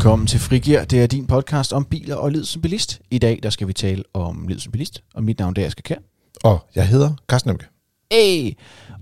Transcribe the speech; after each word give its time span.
Velkommen 0.00 0.26
til 0.26 0.40
Frigir. 0.40 0.84
Det 0.84 1.02
er 1.02 1.06
din 1.06 1.26
podcast 1.26 1.72
om 1.72 1.84
biler 1.84 2.16
og 2.16 2.30
lyd 2.30 2.44
som 2.44 2.62
bilist. 2.62 3.00
I 3.10 3.18
dag 3.18 3.40
der 3.42 3.50
skal 3.50 3.68
vi 3.68 3.72
tale 3.72 4.02
om 4.14 4.48
lyd 4.48 4.58
som 4.58 4.72
bilist, 4.72 5.02
og 5.14 5.24
mit 5.24 5.38
navn 5.38 5.56
det 5.56 5.62
er 5.62 5.66
Asger 5.66 5.82
Kjær. 5.82 5.96
Og 6.44 6.58
jeg 6.74 6.88
hedder 6.88 7.10
Carsten 7.28 7.50
Emke. 7.50 7.66
Hey! 8.12 8.52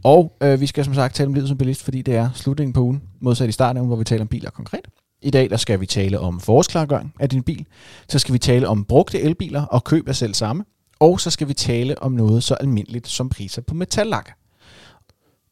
Og 0.05 0.37
øh, 0.43 0.61
vi 0.61 0.67
skal 0.67 0.85
som 0.85 0.95
sagt 0.95 1.15
tale 1.15 1.27
om 1.27 1.35
lyd 1.35 1.47
som 1.47 1.59
bilist, 1.59 1.83
fordi 1.83 2.03
det 2.03 2.15
er 2.15 2.31
slutningen 2.35 2.73
på 2.73 2.81
ugen, 2.81 3.03
modsat 3.21 3.49
i 3.49 3.53
starten 3.53 3.77
af 3.77 3.81
ugen, 3.81 3.89
hvor 3.89 3.97
vi 3.97 4.05
taler 4.05 4.21
om 4.21 4.29
biler 4.29 4.51
konkret. 4.51 4.89
I 5.23 5.31
dag 5.31 5.51
der 5.51 5.57
skal 5.57 5.81
vi 5.81 5.87
tale 5.87 6.21
om 6.21 6.41
forårsklargøring 6.41 7.15
af 7.21 7.29
din 7.29 7.43
bil. 7.43 7.67
Så 8.09 8.19
skal 8.19 8.33
vi 8.33 8.39
tale 8.39 8.69
om 8.69 8.85
brugte 8.85 9.21
elbiler 9.21 9.63
og 9.63 9.85
køb 9.85 10.09
af 10.09 10.17
selv 10.17 10.35
samme. 10.35 10.65
Og 11.01 11.21
så 11.21 11.31
skal 11.31 11.49
vi 11.49 11.55
tale 11.55 12.03
om 12.03 12.13
noget 12.13 12.45
så 12.45 12.55
almindeligt 12.55 13.09
som 13.09 13.29
priser 13.29 13.63
på 13.63 13.75
metallakker. 13.75 14.33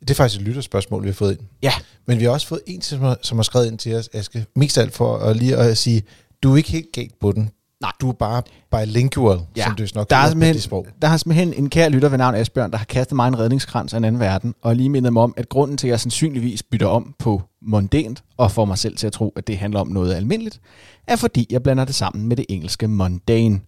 Det 0.09 0.11
er 0.11 0.14
faktisk 0.14 0.41
et 0.41 0.46
lytterspørgsmål, 0.46 1.02
vi 1.02 1.09
har 1.09 1.14
fået 1.14 1.32
ind. 1.32 1.41
Ja. 1.62 1.73
Men 2.06 2.19
vi 2.19 2.24
har 2.24 2.30
også 2.30 2.46
fået 2.46 2.60
en, 2.66 2.83
som 2.83 3.01
har, 3.01 3.19
som 3.23 3.38
har 3.38 3.42
skrevet 3.42 3.66
ind 3.66 3.78
til 3.78 3.95
os, 3.95 4.09
Aske. 4.12 4.46
Mest 4.56 4.79
alt 4.79 4.95
for 4.95 5.16
at 5.16 5.37
lige 5.37 5.56
at 5.56 5.79
sige, 5.79 6.02
du 6.42 6.52
er 6.52 6.56
ikke 6.56 6.70
helt 6.70 6.87
galt 6.92 7.19
på 7.20 7.32
den. 7.32 7.51
Nej. 7.80 7.92
Du 8.01 8.09
er 8.09 8.12
bare 8.12 8.42
bilingual, 8.70 9.38
Ja. 9.56 9.65
som 9.65 9.77
det 9.77 9.95
nok 9.95 10.10
Der 10.10 10.16
er, 10.16 10.52
på 10.55 10.59
sprog. 10.60 10.87
der 11.02 11.09
har 11.09 11.16
simpelthen 11.16 11.55
en 11.55 11.70
kær 11.70 11.88
lytter 11.88 12.09
ved 12.09 12.19
navn 12.19 12.34
Asbjørn, 12.34 12.70
der 12.70 12.77
har 12.79 12.84
kastet 12.84 13.16
mig 13.16 13.29
en 13.29 13.38
redningskrans 13.38 13.92
af 13.95 13.98
en 13.98 14.05
anden 14.05 14.20
verden, 14.20 14.55
og 14.62 14.77
lige 14.77 14.88
mindet 14.88 15.12
mig 15.12 15.23
om, 15.23 15.34
at 15.37 15.48
grunden 15.48 15.77
til, 15.77 15.87
at 15.87 15.91
jeg 15.91 16.01
sandsynligvis 16.01 16.62
bytter 16.62 16.87
om 16.87 17.15
på 17.18 17.43
mondænt, 17.62 18.24
og 18.37 18.51
får 18.51 18.65
mig 18.65 18.79
selv 18.79 18.96
til 18.96 19.07
at 19.07 19.12
tro, 19.12 19.32
at 19.37 19.46
det 19.46 19.59
handler 19.59 19.80
om 19.80 19.88
noget 19.88 20.15
almindeligt, 20.15 20.60
er 21.07 21.16
fordi, 21.16 21.46
jeg 21.51 21.62
blander 21.62 21.84
det 21.84 21.95
sammen 21.95 22.29
med 22.29 22.37
det 22.37 22.46
engelske 22.48 22.88
mundane. 22.88 23.60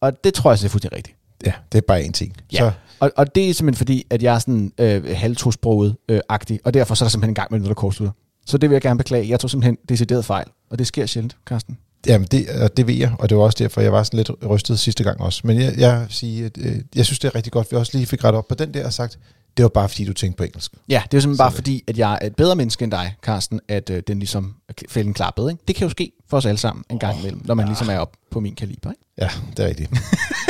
Og 0.00 0.24
det 0.24 0.34
tror 0.34 0.50
jeg 0.50 0.58
så 0.58 0.66
er 0.66 0.68
fuldstændig 0.70 0.96
rigtigt. 0.96 1.17
Ja, 1.46 1.52
det 1.72 1.78
er 1.78 1.82
bare 1.88 2.02
en 2.02 2.12
ting. 2.12 2.36
Ja. 2.52 2.58
Så 2.58 2.70
Og, 3.00 3.10
og 3.16 3.34
det 3.34 3.50
er 3.50 3.54
simpelthen 3.54 3.78
fordi, 3.78 4.06
at 4.10 4.22
jeg 4.22 4.34
er 4.34 4.38
sådan 4.38 4.72
øh, 4.78 5.16
halvtosproget 5.16 5.96
øh, 6.08 6.20
agtig, 6.28 6.60
og 6.64 6.74
derfor 6.74 6.94
så 6.94 7.04
er 7.04 7.06
der 7.06 7.10
simpelthen 7.10 7.30
en 7.30 7.34
gang 7.34 7.48
med 7.50 7.58
noget, 7.58 7.68
der 7.68 7.74
kortslutter. 7.74 8.12
Så 8.46 8.58
det 8.58 8.70
vil 8.70 8.74
jeg 8.74 8.82
gerne 8.82 8.98
beklage. 8.98 9.28
Jeg 9.28 9.40
tog 9.40 9.50
simpelthen 9.50 9.76
decideret 9.88 10.24
fejl, 10.24 10.46
og 10.70 10.78
det 10.78 10.86
sker 10.86 11.06
sjældent, 11.06 11.36
Carsten. 11.46 11.78
jamen, 12.06 12.28
det, 12.30 12.48
og 12.48 12.76
det 12.76 12.86
ved 12.86 12.94
jeg, 12.94 13.12
og 13.18 13.28
det 13.28 13.36
var 13.36 13.42
også 13.42 13.56
derfor, 13.58 13.80
jeg 13.80 13.92
var 13.92 14.02
sådan 14.02 14.16
lidt 14.16 14.30
rystet 14.50 14.78
sidste 14.78 15.04
gang 15.04 15.20
også. 15.20 15.40
Men 15.44 15.60
jeg, 15.60 15.74
jeg, 15.78 16.06
sige, 16.08 16.44
at, 16.44 16.58
øh, 16.58 16.76
jeg 16.94 17.04
synes, 17.06 17.18
det 17.18 17.28
er 17.28 17.34
rigtig 17.34 17.52
godt, 17.52 17.66
at 17.66 17.72
vi 17.72 17.76
også 17.76 17.92
lige 17.94 18.06
fik 18.06 18.24
ret 18.24 18.34
op 18.34 18.48
på 18.48 18.54
den 18.54 18.74
der 18.74 18.86
og 18.86 18.92
sagt, 18.92 19.18
det 19.58 19.62
var 19.62 19.68
bare 19.68 19.88
fordi, 19.88 20.04
du 20.04 20.12
tænkte 20.12 20.36
på 20.36 20.44
engelsk. 20.44 20.72
Ja, 20.88 21.02
det 21.04 21.14
er 21.14 21.18
jo 21.18 21.20
simpelthen 21.20 21.44
bare 21.44 21.52
fordi, 21.52 21.84
at 21.86 21.98
jeg 21.98 22.18
er 22.20 22.26
et 22.26 22.36
bedre 22.36 22.56
menneske 22.56 22.82
end 22.82 22.92
dig, 22.92 23.14
Carsten, 23.22 23.60
at 23.68 23.90
øh, 23.90 24.02
den 24.06 24.18
ligesom 24.18 24.54
fælden 24.88 25.14
klappede. 25.14 25.50
Ikke? 25.50 25.62
Det 25.68 25.76
kan 25.76 25.84
jo 25.84 25.90
ske 25.90 26.12
for 26.28 26.36
os 26.36 26.46
alle 26.46 26.58
sammen 26.58 26.84
en 26.90 26.98
gang 26.98 27.18
imellem, 27.20 27.42
når 27.44 27.54
man 27.54 27.66
ligesom 27.66 27.88
er 27.88 27.98
op 27.98 28.12
på 28.30 28.40
min 28.40 28.54
kaliber. 28.54 28.90
Ikke? 28.90 29.02
Ja, 29.18 29.28
det 29.56 29.64
er 29.64 29.68
rigtigt. 29.68 29.90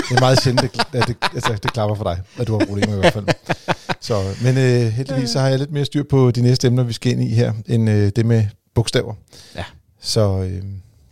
det 0.09 0.17
er 0.17 0.21
meget 0.21 0.43
sjældent, 0.43 0.65
at 0.95 1.09
det, 1.09 1.17
altså, 1.35 1.59
det 1.63 1.73
klapper 1.73 1.97
for 1.97 2.05
dig, 2.05 2.23
at 2.39 2.47
du 2.47 2.59
har 2.59 2.67
problemer 2.67 2.95
i 2.95 2.99
hvert 2.99 3.13
fald. 3.13 3.27
Så, 4.01 4.23
men 4.43 4.59
øh, 4.59 4.93
heldigvis 4.93 5.31
så 5.31 5.41
har 5.41 5.49
jeg 5.49 5.59
lidt 5.59 5.73
mere 5.73 5.85
styr 5.85 6.03
på 6.11 6.31
de 6.31 6.43
næste 6.43 6.67
emner, 6.67 6.83
vi 6.83 6.93
skal 6.93 7.13
ind 7.13 7.23
i 7.23 7.35
her, 7.35 7.53
end 7.67 7.91
øh, 7.91 8.13
det 8.17 8.27
med 8.27 8.47
bogstaver. 8.75 9.15
Ja. 9.55 9.65
Så 10.01 10.21
øh, 10.21 10.63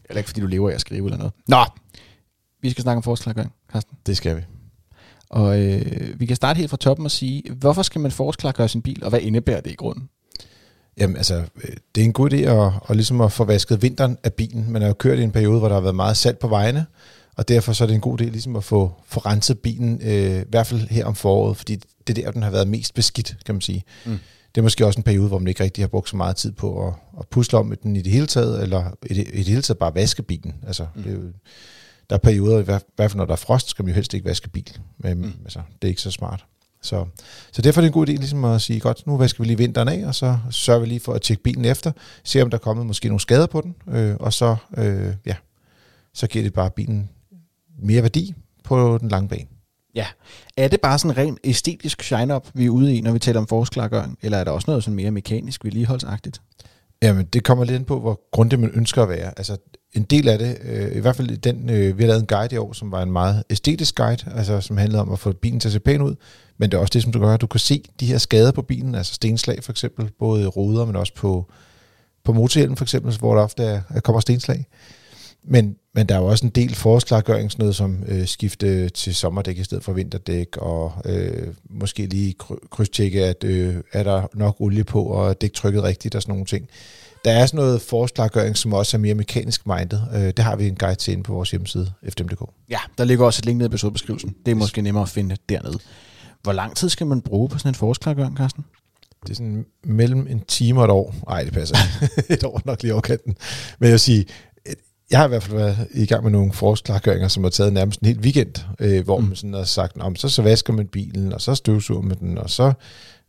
Eller 0.09 0.19
ikke 0.19 0.29
fordi 0.29 0.41
du 0.41 0.47
lever 0.47 0.71
af 0.71 0.75
at 0.75 0.81
skrive 0.81 1.05
eller 1.05 1.19
noget. 1.19 1.33
Nå, 1.49 1.65
vi 2.63 2.71
skal 2.71 2.83
snakke 2.83 2.97
om 2.97 3.03
forsklargøring, 3.03 3.53
Carsten. 3.73 3.97
det 4.07 4.17
skal 4.17 4.37
vi. 4.37 4.43
Og 5.31 5.61
øh, 5.61 6.21
vi 6.21 6.27
kan 6.27 6.37
starte 6.37 6.59
helt 6.59 6.71
fra 6.71 6.77
toppen 6.77 7.07
og 7.07 7.11
sige, 7.11 7.43
hvorfor 7.53 7.83
skal 7.83 8.01
man 8.01 8.11
forsklargøre 8.11 8.69
sin 8.69 8.83
bil, 8.83 9.05
og 9.05 9.11
hvad 9.11 9.21
indebærer 9.21 9.61
det 9.61 9.71
i 9.71 9.75
grunden? 9.75 10.09
Jamen 10.99 11.17
altså, 11.17 11.35
øh, 11.35 11.77
det 11.95 12.01
er 12.01 12.05
en 12.05 12.13
god 12.13 12.33
idé 12.33 12.37
at, 12.37 12.73
at, 12.89 12.97
ligesom 12.97 13.21
at 13.21 13.33
få 13.33 13.45
vasket 13.45 13.83
vinteren 13.83 14.19
af 14.25 14.33
bilen. 14.33 14.73
Man 14.73 14.83
har 14.83 14.89
jo 14.89 14.95
kørt 14.95 15.19
i 15.19 15.23
en 15.23 15.33
periode, 15.33 15.59
hvor 15.59 15.69
der 15.69 15.75
har 15.75 15.81
været 15.81 15.95
meget 15.95 16.17
salt 16.17 16.39
på 16.39 16.49
vejene, 16.49 16.87
og 17.37 17.49
derfor 17.49 17.73
så 17.73 17.85
er 17.85 17.87
det 17.87 17.95
en 17.95 18.01
god 18.01 18.21
idé 18.21 18.25
ligesom 18.25 18.57
at 18.57 18.65
få, 18.65 18.93
få 19.07 19.21
renset 19.21 19.59
bilen, 19.59 20.01
øh, 20.03 20.41
i 20.41 20.45
hvert 20.49 20.67
fald 20.67 20.89
her 20.89 21.05
om 21.05 21.15
foråret, 21.15 21.57
fordi 21.57 21.77
det 22.07 22.19
er 22.19 22.23
der, 22.23 22.31
den 22.31 22.43
har 22.43 22.51
været 22.51 22.69
mest 22.69 22.95
beskidt, 22.95 23.37
kan 23.47 23.55
man 23.55 23.63
sige. 23.63 23.85
Mm. 24.05 24.19
Det 24.55 24.61
er 24.61 24.63
måske 24.63 24.87
også 24.87 24.99
en 24.99 25.05
periode, 25.05 25.29
hvor 25.29 25.39
man 25.39 25.49
ikke 25.49 25.65
rigtig 25.65 25.83
har 25.83 25.89
brugt 25.89 26.09
så 26.09 26.17
meget 26.17 26.37
tid 26.37 26.53
på 26.53 26.87
at, 26.87 26.95
at 27.21 27.29
pusle 27.29 27.59
om 27.59 27.67
med 27.67 27.77
den 27.77 27.97
i 27.97 28.03
det 28.03 28.13
hele 28.13 28.27
taget, 28.27 28.63
eller 28.63 28.85
i 29.07 29.15
det, 29.15 29.29
i 29.33 29.37
det 29.37 29.47
hele 29.47 29.63
taget 29.63 29.79
bare 29.79 29.95
vaske 29.95 30.23
bilen. 30.23 30.55
Altså, 30.67 30.87
mm. 30.95 31.03
det 31.03 31.13
er 31.13 31.17
jo, 31.17 31.23
der 32.11 32.17
er 32.17 32.21
perioder, 32.21 32.59
i 32.61 32.63
hvert 32.63 32.83
fald 32.99 33.15
når 33.15 33.25
der 33.25 33.33
er 33.33 33.37
frost, 33.37 33.69
skal 33.69 33.85
man 33.85 33.91
jo 33.91 33.95
helst 33.95 34.15
ikke 34.15 34.27
vaske 34.27 34.49
bil. 34.49 34.79
Men 34.99 35.19
Mm. 35.19 35.25
mm. 35.25 35.33
altså, 35.45 35.61
det 35.83 35.89
er 35.89 35.91
ikke 35.91 36.01
så 36.03 36.11
smart. 36.11 36.45
Så, 36.83 37.07
så 37.53 37.63
derfor 37.63 37.81
er 37.81 37.83
det 37.83 37.87
en 37.89 37.93
god 37.93 38.09
idé 38.09 38.13
ligesom 38.13 38.45
at 38.45 38.63
sige, 38.63 38.81
godt, 38.81 39.07
nu 39.07 39.17
vasker 39.17 39.43
vi 39.43 39.47
lige 39.47 39.59
vinteren 39.59 39.89
af, 39.89 40.07
og 40.07 40.15
så 40.15 40.39
sørger 40.51 40.81
vi 40.81 40.87
lige 40.87 41.01
for 41.01 41.13
at 41.13 41.23
tjekke 41.23 41.43
bilen 41.43 41.65
efter, 41.65 41.93
se 42.25 42.43
om 42.43 42.51
der 42.51 42.57
er 42.59 42.61
kommet 42.63 42.87
måske 42.87 43.09
nogle 43.09 43.21
skader 43.21 43.47
på 43.47 43.61
den, 43.61 43.75
øh, 43.95 44.17
og 44.21 44.33
så, 44.33 44.57
øh, 44.77 45.15
ja, 45.27 45.35
så 46.15 46.27
giver 46.27 46.43
det 46.43 46.53
bare 46.53 46.71
bilen 46.71 47.11
mere 47.83 48.03
værdi 48.03 48.35
på 48.65 48.99
den 48.99 49.09
lange 49.09 49.29
bane. 49.29 49.47
Ja. 49.95 50.07
Er 50.57 50.69
det 50.69 50.81
bare 50.81 50.99
sådan 50.99 51.17
rent 51.17 51.39
æstetisk 51.45 52.03
shine-up, 52.03 52.49
vi 52.55 52.65
er 52.67 52.71
ude 52.71 52.97
i, 52.97 53.01
når 53.01 53.13
vi 53.13 53.19
taler 53.19 53.41
om 53.41 53.47
forsklargøring, 53.47 54.19
eller 54.23 54.39
er 54.39 54.45
der 54.45 54.51
også 54.51 54.71
noget 54.71 54.85
sådan 54.85 54.97
mere 54.97 55.11
mekanisk 55.11 55.65
vedligeholdsagtigt? 55.65 56.41
Jamen, 57.03 57.27
det 57.27 57.45
kommer 57.45 57.65
lidt 57.65 57.77
ind 57.77 57.85
på, 57.85 58.01
hvor 58.01 58.29
grundigt 58.33 58.61
man 58.61 58.71
ønsker 58.75 59.03
at 59.03 59.09
være. 59.09 59.33
Altså, 59.37 59.57
en 59.95 60.03
del 60.03 60.29
af 60.29 60.39
det, 60.39 60.59
øh, 60.65 60.97
i 60.97 61.01
hvert 61.01 61.17
fald 61.17 61.37
den, 61.37 61.71
øh, 61.71 61.99
vi 61.99 62.03
har 62.03 62.09
lavet 62.09 62.21
en 62.21 62.27
guide 62.27 62.55
i 62.55 62.59
år, 62.59 62.73
som 62.73 62.93
var 62.93 63.03
en 63.03 63.13
meget 63.13 63.45
æstetisk 63.51 63.95
guide, 63.95 64.25
altså 64.37 64.61
som 64.61 64.77
handlede 64.77 65.03
om 65.03 65.13
at 65.13 65.19
få 65.19 65.33
bilen 65.33 65.61
til 65.61 65.69
at 65.69 65.73
se 65.73 65.81
pæn 65.81 66.03
ud, 66.03 66.15
men 66.59 66.71
det 66.71 66.77
er 66.77 66.81
også 66.81 66.93
det, 66.93 67.03
som 67.03 67.13
du 67.13 67.19
gør, 67.19 67.35
at 67.35 67.41
du 67.41 67.47
kan 67.47 67.61
se 67.61 67.85
de 68.01 68.07
her 68.07 68.19
skader 68.19 68.53
på 68.53 68.63
bilen, 68.63 68.95
altså 68.95 69.15
stenslag 69.15 69.65
for 69.65 69.73
eksempel, 69.73 70.11
både 70.19 70.43
i 70.43 70.47
ruder, 70.47 70.85
men 70.85 70.97
også 70.97 71.15
på, 71.15 71.51
på 72.25 72.33
motorhjelmen 72.33 72.77
for 72.77 72.85
eksempel, 72.85 73.19
hvor 73.19 73.35
der 73.35 73.43
ofte 73.43 73.63
er, 73.63 73.81
er 73.91 74.01
kommer 74.01 74.21
stenslag. 74.21 74.67
Men, 75.45 75.77
men 75.95 76.07
der 76.07 76.15
er 76.15 76.19
jo 76.19 76.27
også 76.27 76.47
en 76.47 76.53
del 76.53 76.75
forårsklargøring, 76.75 77.53
sådan 77.53 77.63
noget 77.63 77.77
som 77.77 78.05
øh, 78.09 78.27
skifte 78.27 78.89
til 78.89 79.15
sommerdæk 79.15 79.59
i 79.59 79.65
stedet 79.65 79.85
for 79.85 79.93
vinterdæk, 79.93 80.57
og 80.57 80.93
øh, 81.05 81.47
måske 81.81 82.07
lige 82.07 82.35
kry- 82.43 82.69
krydstjekke, 82.71 83.25
at 83.25 83.45
øh, 83.45 83.77
er 83.93 84.03
der 84.03 84.27
nok 84.35 84.57
olie 84.59 84.85
på, 84.85 85.03
og 85.03 85.29
er 85.31 85.33
dæktrykket 85.33 85.83
rigtigt 85.83 86.15
og 86.15 86.23
sådan 86.23 86.33
nogle 86.33 86.47
ting. 86.47 86.69
Der 87.25 87.33
er 87.33 87.47
sådan 87.47 87.59
noget 87.59 87.83
forsklargøring, 87.83 88.57
som 88.57 88.73
også 88.73 88.97
er 88.97 89.01
mere 89.01 89.15
mekanisk 89.15 89.67
minded. 89.67 89.99
Øh, 90.15 90.21
det 90.23 90.39
har 90.39 90.57
vi 90.57 90.67
en 90.69 90.75
guide 90.75 90.95
til 90.95 91.13
inde 91.13 91.23
på 91.23 91.33
vores 91.33 91.51
hjemmeside, 91.51 91.93
fdm.dk. 92.09 92.43
Ja, 92.71 92.79
der 92.99 93.05
ligger 93.05 93.25
også 93.27 93.41
et 93.41 93.47
link 93.47 93.59
nede 93.59 93.67
i 93.67 93.71
episodebeskrivelsen. 93.71 94.35
Det 94.47 94.51
er 94.51 94.55
måske 94.55 94.83
nemmere 94.83 95.03
at 95.03 95.09
finde 95.09 95.37
dernede. 95.49 95.79
Hvor 96.43 96.53
lang 96.53 96.77
tid 96.77 96.89
skal 96.89 97.07
man 97.07 97.21
bruge 97.21 97.49
på 97.49 97.59
sådan 97.59 97.71
en 97.71 97.75
forsklargøring, 97.75 98.37
Carsten? 98.37 98.65
Det 99.23 99.31
er 99.31 99.35
sådan 99.35 99.67
mellem 99.85 100.27
en 100.31 100.41
time 100.49 100.81
og 100.81 100.85
et 100.85 100.91
år. 100.91 101.15
Nej, 101.29 101.45
det 101.45 101.53
passer 101.53 101.77
et 102.35 102.45
år 102.45 102.63
nok 102.65 102.83
lige 102.83 102.93
overkanten. 102.93 103.37
Men 103.79 103.87
jeg 103.87 103.93
vil 103.93 104.01
sige, 104.01 104.25
jeg 105.11 105.19
har 105.19 105.25
i 105.25 105.29
hvert 105.29 105.43
fald 105.43 105.57
været 105.57 105.89
i 105.95 106.07
gang 106.07 106.23
med 106.23 106.33
nogle 106.33 106.53
forsklargøringer, 106.53 107.29
som 107.29 107.43
har 107.43 107.51
taget 107.51 107.73
nærmest 107.73 108.01
en 108.01 108.07
hel 108.07 108.19
weekend, 108.19 108.55
øh, 108.81 109.05
hvor 109.05 109.19
mm. 109.19 109.27
man 109.27 109.37
sådan 109.37 109.55
har 109.55 109.65
sagt, 109.65 109.97
om 110.01 110.17
så, 110.17 110.29
så 110.29 110.43
vasker 110.43 110.73
man 110.73 110.87
bilen, 110.87 111.33
og 111.33 111.41
så 111.41 111.55
støvsuger 111.55 112.03
man 112.03 112.19
den, 112.19 112.39
og 112.39 112.51
så, 112.51 112.73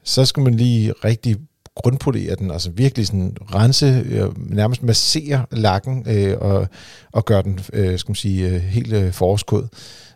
så 0.04 0.26
skal 0.26 0.44
man 0.44 0.54
lige 0.54 0.92
rigtig 0.92 1.38
grundpolere 1.76 2.36
den, 2.36 2.52
altså 2.52 2.72
virkelig 2.72 3.08
sådan 3.08 3.38
rense, 3.42 4.06
øh, 4.10 4.50
nærmest 4.50 4.84
massere 4.84 5.46
lakken 5.52 6.06
øh, 6.10 6.38
og, 6.38 6.68
og 7.12 7.26
gøre 7.26 7.44
den, 7.44 7.60
øh, 7.74 8.00
skal 8.00 8.10
man 8.10 8.16
sige, 8.16 8.50
øh, 8.50 8.62
helt 8.62 8.94
øh, 8.94 9.14
forårskod 9.14 9.68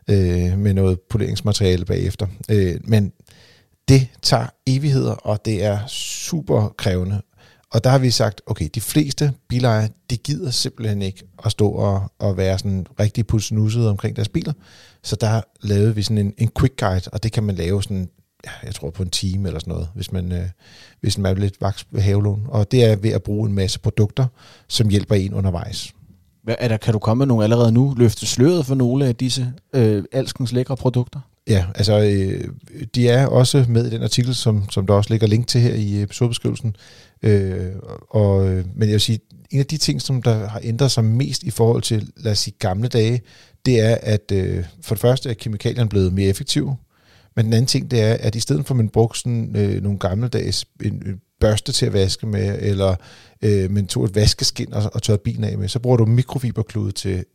øh, 0.10 0.58
med 0.58 0.74
noget 0.74 1.00
poleringsmateriale 1.10 1.86
bagefter. 1.86 2.28
Øh, 2.50 2.76
men 2.84 3.12
det 3.88 4.08
tager 4.22 4.46
evigheder, 4.68 5.14
og 5.14 5.46
det 5.46 5.64
er 5.64 5.80
super 5.88 6.74
krævende. 6.78 7.22
Og 7.72 7.84
der 7.84 7.90
har 7.90 7.98
vi 7.98 8.12
sagt, 8.12 8.42
okay, 8.46 8.70
de 8.76 8.82
fleste 8.82 9.34
bilejere, 9.48 9.90
de 10.10 10.18
gider 10.18 10.52
simpelthen 10.52 11.02
ikke 11.02 11.24
at 11.46 11.52
stå 11.52 11.70
og, 11.70 12.12
og 12.20 12.38
være 12.38 12.58
sådan 12.60 12.86
rigtig 13.00 13.28
pulsnusset 13.28 13.90
omkring 13.90 14.16
deres 14.16 14.30
biler. 14.30 14.54
Så 15.04 15.16
der 15.16 15.42
lavede 15.62 15.96
vi 15.96 16.04
sådan 16.04 16.18
en, 16.18 16.34
en 16.38 16.50
quick 16.60 16.80
guide, 16.80 17.10
og 17.12 17.24
det 17.24 17.32
kan 17.32 17.44
man 17.44 17.56
lave 17.56 17.84
sådan, 17.84 18.10
ja, 18.46 18.52
jeg 18.64 18.76
tror 18.76 18.90
på 18.90 19.04
en 19.04 19.10
time 19.10 19.50
eller 19.50 19.60
sådan 19.60 19.72
noget, 19.72 19.90
hvis 19.96 20.12
man, 20.12 20.32
øh, 20.32 20.50
hvis 21.02 21.18
man 21.18 21.36
er 21.36 21.40
lidt 21.40 21.62
vaks 21.62 21.86
ved 21.92 22.02
havelån. 22.02 22.46
Og 22.48 22.72
det 22.72 22.86
er 22.86 22.96
ved 22.96 23.12
at 23.12 23.24
bruge 23.24 23.50
en 23.50 23.56
masse 23.56 23.80
produkter, 23.80 24.26
som 24.68 24.90
hjælper 24.90 25.16
en 25.16 25.34
undervejs. 25.34 25.94
Hvad, 26.44 26.56
er 26.60 26.68
der, 26.68 26.78
kan 26.78 26.94
du 26.94 27.00
komme 27.00 27.22
med 27.22 27.28
nogle 27.28 27.44
allerede 27.44 27.72
nu? 27.72 27.94
Løfte 27.98 28.26
sløret 28.26 28.66
for 28.66 28.76
nogle 28.76 29.06
af 29.06 29.16
disse 29.16 29.54
øh, 29.74 30.04
alskens 30.12 30.52
lækre 30.52 30.78
produkter? 30.78 31.20
Ja, 31.48 31.66
altså 31.76 32.00
øh, 32.00 32.50
de 32.96 33.10
er 33.10 33.28
også 33.28 33.66
med 33.70 33.88
i 33.88 33.90
den 33.90 34.04
artikel, 34.04 34.36
som, 34.36 34.70
som 34.70 34.88
der 34.88 34.94
også 34.94 35.14
ligger 35.14 35.28
link 35.28 35.48
til 35.48 35.62
her 35.62 35.74
i 35.74 35.96
øh, 35.96 36.02
episodebeskrivelsen. 36.02 36.76
Øh, 37.24 37.72
og, 38.10 38.50
øh, 38.50 38.66
men 38.76 38.82
jeg 38.82 38.92
vil 38.92 39.02
sige, 39.02 39.20
en 39.52 39.60
af 39.60 39.66
de 39.66 39.78
ting, 39.78 40.02
som 40.02 40.22
der 40.22 40.48
har 40.48 40.60
ændret 40.64 40.92
sig 40.92 41.06
mest 41.06 41.44
i 41.44 41.50
forhold 41.50 41.82
til, 41.82 42.12
lad 42.18 42.32
os 42.32 42.40
sige, 42.40 42.56
gamle 42.60 42.88
dage, 42.88 43.22
det 43.66 43.80
er, 43.80 43.98
at 44.02 44.32
øh, 44.34 44.66
for 44.82 44.96
det 44.96 45.02
første 45.02 45.30
er 45.30 45.34
kemikalierne 45.34 45.90
blevet 45.90 46.14
mere 46.14 46.30
effektive, 46.30 46.76
men 47.36 47.46
den 47.46 47.54
anden 47.54 47.68
ting, 47.68 47.92
det 47.92 48.02
er, 48.02 48.14
at 48.14 48.36
i 48.36 48.40
stedet 48.40 48.66
for, 48.66 48.74
at 48.74 48.78
man 48.78 48.90
brugte 48.90 49.20
sådan, 49.20 49.56
øh, 49.56 49.84
nogle 49.84 50.00
gammeldags 50.00 50.66
en, 50.84 50.94
en 50.94 51.22
børste 51.40 51.72
til 51.72 51.86
at 51.86 51.94
vaske 51.94 52.28
med, 52.28 52.58
eller 52.62 52.96
øh, 53.42 53.72
man 53.72 53.88
tog 53.88 54.06
et 54.06 54.16
vaskeskin 54.16 54.74
og, 54.74 54.92
og 54.94 55.04
tørrede 55.04 55.22
bilen 55.24 55.44
af 55.44 55.58
med, 55.58 55.68
så 55.68 55.80
bruger 55.80 55.98
du 55.98 56.06
mikrofiberklude 56.06 56.92
til 56.92 57.26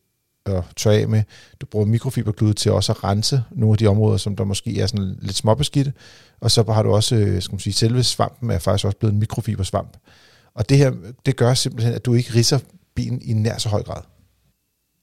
at 0.49 0.65
tørre 0.77 0.97
af 0.97 1.09
med. 1.09 1.23
Du 1.61 1.67
bruger 1.67 1.87
mikrofiberklude 1.87 2.53
til 2.53 2.73
også 2.73 2.93
at 2.93 3.05
rense 3.05 3.43
nogle 3.51 3.75
af 3.75 3.79
de 3.79 3.87
områder, 3.87 4.17
som 4.17 4.37
der 4.37 4.45
måske 4.45 4.81
er 4.81 4.87
sådan 4.87 5.19
lidt 5.23 5.37
småbeskidte. 5.37 5.93
Og 6.41 6.51
så 6.51 6.73
har 6.73 6.83
du 6.83 6.95
også, 6.95 7.17
øh, 7.17 7.43
skal 7.43 7.53
man 7.53 7.61
sige, 7.61 7.73
selve 7.73 8.03
svampen 8.03 8.51
er 8.51 8.59
faktisk 8.59 8.85
også 8.85 8.99
blevet 8.99 9.13
en 9.13 9.19
mikrofibersvamp. 9.19 9.97
Og 10.55 10.69
det 10.69 10.79
her, 10.79 10.93
det 11.27 11.37
gør 11.37 11.55
simpelthen, 11.55 11.95
at 11.95 12.07
du 12.07 12.15
ikke 12.15 12.35
risser 12.35 12.59
bilen 12.95 13.23
i 13.23 13.33
nær 13.33 13.59
så 13.59 13.69
høj 13.69 13.83
grad. 13.83 14.03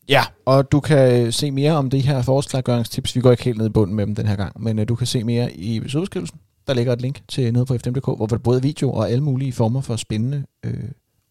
Ja, 0.09 0.23
og 0.45 0.71
du 0.71 0.79
kan 0.79 1.25
øh, 1.25 1.33
se 1.33 1.51
mere 1.51 1.71
om 1.71 1.89
de 1.89 1.99
her 1.99 2.21
forårsklargøringstips. 2.21 3.15
Vi 3.15 3.21
går 3.21 3.31
ikke 3.31 3.43
helt 3.43 3.57
ned 3.57 3.65
i 3.65 3.69
bunden 3.69 3.95
med 3.95 4.05
dem 4.05 4.15
den 4.15 4.27
her 4.27 4.35
gang, 4.35 4.63
men 4.63 4.79
øh, 4.79 4.87
du 4.87 4.95
kan 4.95 5.07
se 5.07 5.23
mere 5.23 5.53
i 5.53 5.77
episodebeskrivelsen. 5.77 6.39
Der 6.67 6.73
ligger 6.73 6.93
et 6.93 7.01
link 7.01 7.21
til 7.27 7.53
noget 7.53 7.67
på 7.67 7.77
fdm.dk, 7.77 8.05
hvor 8.05 8.25
der 8.25 8.37
både 8.37 8.57
er 8.57 8.61
video 8.61 8.91
og 8.91 9.09
alle 9.09 9.23
mulige 9.23 9.53
former 9.53 9.81
for 9.81 9.95
spændende, 9.95 10.45
øh, 10.65 10.83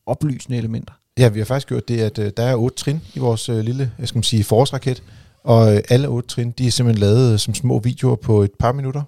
oplysende 0.07 0.59
elementer 0.59 0.95
Ja, 1.19 1.29
vi 1.29 1.39
har 1.39 1.45
faktisk 1.47 1.69
gjort 1.69 1.89
det, 1.89 2.01
at 2.01 2.19
øh, 2.19 2.33
der 2.37 2.43
er 2.43 2.57
otte 2.57 2.77
trin 2.77 3.01
i 3.15 3.19
vores 3.19 3.49
øh, 3.49 3.59
lille, 3.59 3.93
jeg 3.99 4.09
skal 4.09 4.17
man 4.19 4.23
sige, 4.23 4.45
forårsraket, 4.45 5.03
og 5.45 5.75
øh, 5.75 5.81
alle 5.89 6.09
otte 6.09 6.29
trin, 6.29 6.51
de 6.51 6.67
er 6.67 6.71
simpelthen 6.71 7.01
lavet 7.01 7.33
øh, 7.33 7.39
som 7.39 7.55
små 7.55 7.79
videoer 7.79 8.17
på 8.17 8.43
et 8.43 8.51
par 8.59 8.73
minutter, 8.73 9.03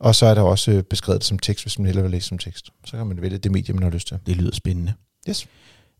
og 0.00 0.14
så 0.14 0.26
er 0.26 0.34
der 0.34 0.42
også 0.42 0.70
øh, 0.70 0.82
beskrevet 0.82 1.20
det 1.20 1.26
som 1.26 1.38
tekst, 1.38 1.64
hvis 1.64 1.78
man 1.78 1.86
hellere 1.86 2.02
vil 2.02 2.10
læse 2.10 2.28
som 2.28 2.38
tekst. 2.38 2.70
Så 2.84 2.96
kan 2.96 3.06
man 3.06 3.22
vælge 3.22 3.38
det 3.38 3.52
medie, 3.52 3.74
man 3.74 3.82
har 3.82 3.90
lyst 3.90 4.08
til. 4.08 4.18
Det 4.26 4.36
lyder 4.36 4.54
spændende. 4.54 4.92
Yes. 5.28 5.46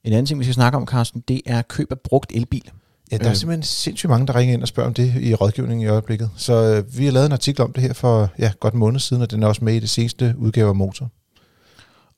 En 0.04 0.12
anden 0.12 0.26
ting, 0.26 0.38
vi 0.38 0.44
skal 0.44 0.54
snakke 0.54 0.76
om, 0.76 0.86
Carsten, 0.86 1.22
det 1.28 1.40
er 1.46 1.62
køb 1.62 1.92
af 1.92 2.00
brugt 2.00 2.32
elbil. 2.34 2.70
Ja, 3.12 3.16
der 3.16 3.24
er 3.24 3.30
Øh. 3.30 3.36
simpelthen 3.36 3.62
sindssygt 3.62 4.10
mange, 4.10 4.26
der 4.26 4.36
ringer 4.36 4.54
ind 4.54 4.62
og 4.62 4.68
spørger 4.68 4.88
om 4.88 4.94
det 4.94 5.14
i 5.22 5.34
rådgivningen 5.34 5.86
i 5.86 5.88
øjeblikket. 5.88 6.30
Så 6.36 6.52
øh, 6.54 6.98
vi 6.98 7.04
har 7.04 7.12
lavet 7.12 7.26
en 7.26 7.32
artikel 7.32 7.62
om 7.64 7.72
det 7.72 7.82
her 7.82 7.92
for 7.92 8.28
ja, 8.38 8.52
godt 8.60 8.74
en 8.74 8.80
måned 8.80 9.00
siden, 9.00 9.22
og 9.22 9.30
den 9.30 9.42
er 9.42 9.46
også 9.46 9.64
med 9.64 9.74
i 9.74 9.78
det 9.80 9.90
seneste 9.90 10.34
udgave 10.38 10.68
af 10.68 10.74
Motor. 10.74 11.10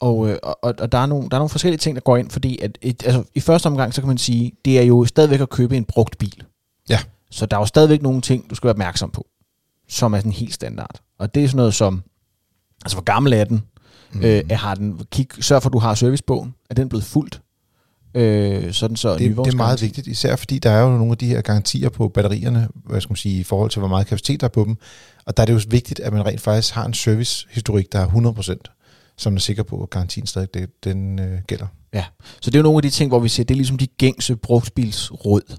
Og, 0.01 0.31
øh, 0.31 0.39
og, 0.43 0.59
og 0.63 0.93
der, 0.93 0.99
er 0.99 1.07
nogle, 1.07 1.29
der 1.29 1.37
er 1.37 1.39
nogle 1.39 1.49
forskellige 1.49 1.79
ting, 1.79 1.97
der 1.97 2.01
går 2.01 2.17
ind, 2.17 2.31
fordi 2.31 2.59
at 2.63 2.79
et, 2.83 3.03
altså, 3.07 3.25
i 3.35 3.41
første 3.41 3.67
omgang, 3.67 3.95
så 3.95 4.01
kan 4.01 4.09
man 4.09 4.19
sige, 4.19 4.53
det 4.65 4.79
er 4.79 4.83
jo 4.83 5.05
stadigvæk 5.05 5.41
at 5.41 5.51
købe 5.51 5.77
en 5.77 5.85
brugt 5.85 6.19
bil. 6.19 6.43
Ja. 6.89 6.99
Så 7.31 7.47
der 7.47 7.57
er 7.57 7.61
jo 7.61 7.67
stadigvæk 7.67 8.03
nogle 8.03 8.21
ting, 8.21 8.51
du 8.51 8.55
skal 8.55 8.67
være 8.67 8.75
opmærksom 8.75 9.11
på, 9.11 9.27
som 9.89 10.13
er 10.13 10.19
sådan 10.19 10.33
helt 10.33 10.55
standard. 10.55 11.01
Og 11.19 11.35
det 11.35 11.45
er 11.45 11.49
sådan 11.49 11.57
noget 11.57 11.75
som, 11.75 12.03
altså 12.85 12.97
hvor 12.97 13.05
gammel 13.05 13.33
er 13.33 13.45
den? 13.45 13.63
Mm. 14.13 14.25
Øh, 14.25 14.43
har 14.51 14.75
den 14.75 15.01
kig, 15.13 15.29
sørg 15.41 15.63
for, 15.63 15.69
at 15.69 15.73
du 15.73 15.79
har 15.79 15.95
servicebogen. 15.95 16.55
Er 16.71 16.75
den 16.75 16.89
blevet 16.89 17.05
fuldt? 17.05 17.41
Øh, 18.15 18.73
sådan 18.73 18.97
så 18.97 19.13
Det, 19.13 19.19
det 19.19 19.39
er 19.39 19.57
meget 19.57 19.83
vigtigt, 19.83 20.07
især 20.07 20.37
fordi 20.37 20.59
der 20.59 20.71
er 20.71 20.83
jo 20.83 20.91
nogle 20.91 21.11
af 21.11 21.19
de 21.19 21.27
her 21.27 21.41
garantier 21.41 21.89
på 21.89 22.09
batterierne, 22.09 22.69
hvad 22.85 23.01
skal 23.01 23.11
man 23.11 23.17
sige, 23.17 23.41
i 23.41 23.45
forhold 23.45 23.71
til, 23.71 23.79
hvor 23.79 23.89
meget 23.89 24.07
kapacitet 24.07 24.41
der 24.41 24.47
er 24.47 24.51
på 24.51 24.65
dem. 24.65 24.77
Og 25.25 25.37
der 25.37 25.43
er 25.43 25.47
det 25.47 25.53
jo 25.53 25.61
vigtigt, 25.69 26.01
at 26.01 26.13
man 26.13 26.27
rent 26.27 26.41
faktisk 26.41 26.75
har 26.75 26.87
en 26.87 26.95
servicehistorik, 26.95 27.93
der 27.93 27.99
er 27.99 28.07
100%, 28.07 28.78
man 29.25 29.37
er 29.37 29.41
sikker 29.41 29.63
på, 29.63 29.83
at 29.83 29.91
garantien 29.91 30.27
stadig 30.27 30.55
det, 30.55 30.85
den 30.85 31.19
øh, 31.19 31.39
gælder. 31.47 31.67
Ja, 31.93 32.05
så 32.41 32.51
det 32.51 32.55
er 32.55 32.59
jo 32.59 32.63
nogle 32.63 32.79
af 32.79 32.83
de 32.83 32.91
ting, 32.91 33.09
hvor 33.09 33.19
vi 33.19 33.29
siger, 33.29 33.45
det 33.45 33.55
er 33.55 33.57
ligesom 33.57 33.79
de 33.79 33.87
gængse 33.87 34.37
brugtbilsråd. 34.37 35.57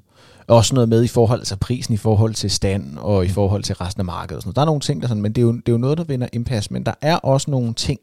Også 0.48 0.76
noget 0.76 0.90
med 0.90 1.04
i 1.04 1.08
forhold 1.08 1.44
til 1.44 1.58
prisen, 1.58 1.94
i 1.94 1.98
forhold 1.98 2.34
til 2.34 2.52
stand 2.52 2.98
og 2.98 3.26
i 3.26 3.28
forhold 3.28 3.64
til 3.64 3.76
resten 3.76 4.02
af 4.02 4.06
markedet. 4.06 4.36
Og 4.36 4.42
sådan 4.42 4.48
noget. 4.48 4.56
Der 4.56 4.62
er 4.62 4.66
nogle 4.66 4.82
ting, 4.82 5.02
der 5.02 5.08
sådan, 5.08 5.24
men 5.24 5.34
det 5.34 5.42
er, 5.42 5.46
jo, 5.46 5.52
det 5.52 5.70
er 5.70 5.72
jo 5.72 5.78
noget, 5.78 5.98
der 5.98 6.04
vinder 6.04 6.28
indpas. 6.34 6.72
Men 6.72 6.86
der 6.86 6.94
er 7.02 7.16
også 7.16 7.52
nogle 7.52 7.74
ting, 7.74 8.00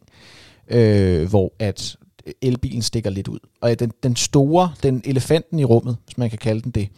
øh, 0.69 1.29
hvor 1.29 1.53
at 1.59 1.97
elbilen 2.43 2.83
stikker 2.83 3.11
lidt 3.11 3.29
ud. 3.29 3.39
Og 3.61 3.81
den, 3.81 3.93
den 4.03 4.17
store, 4.17 4.73
den 4.83 5.03
elefanten 5.05 5.59
i 5.59 5.65
rummet, 5.65 5.97
hvis 6.05 6.19
man 6.19 6.31
kan 6.31 6.39
kalde 6.39 6.63
den 6.63 6.71
det, 6.71 6.89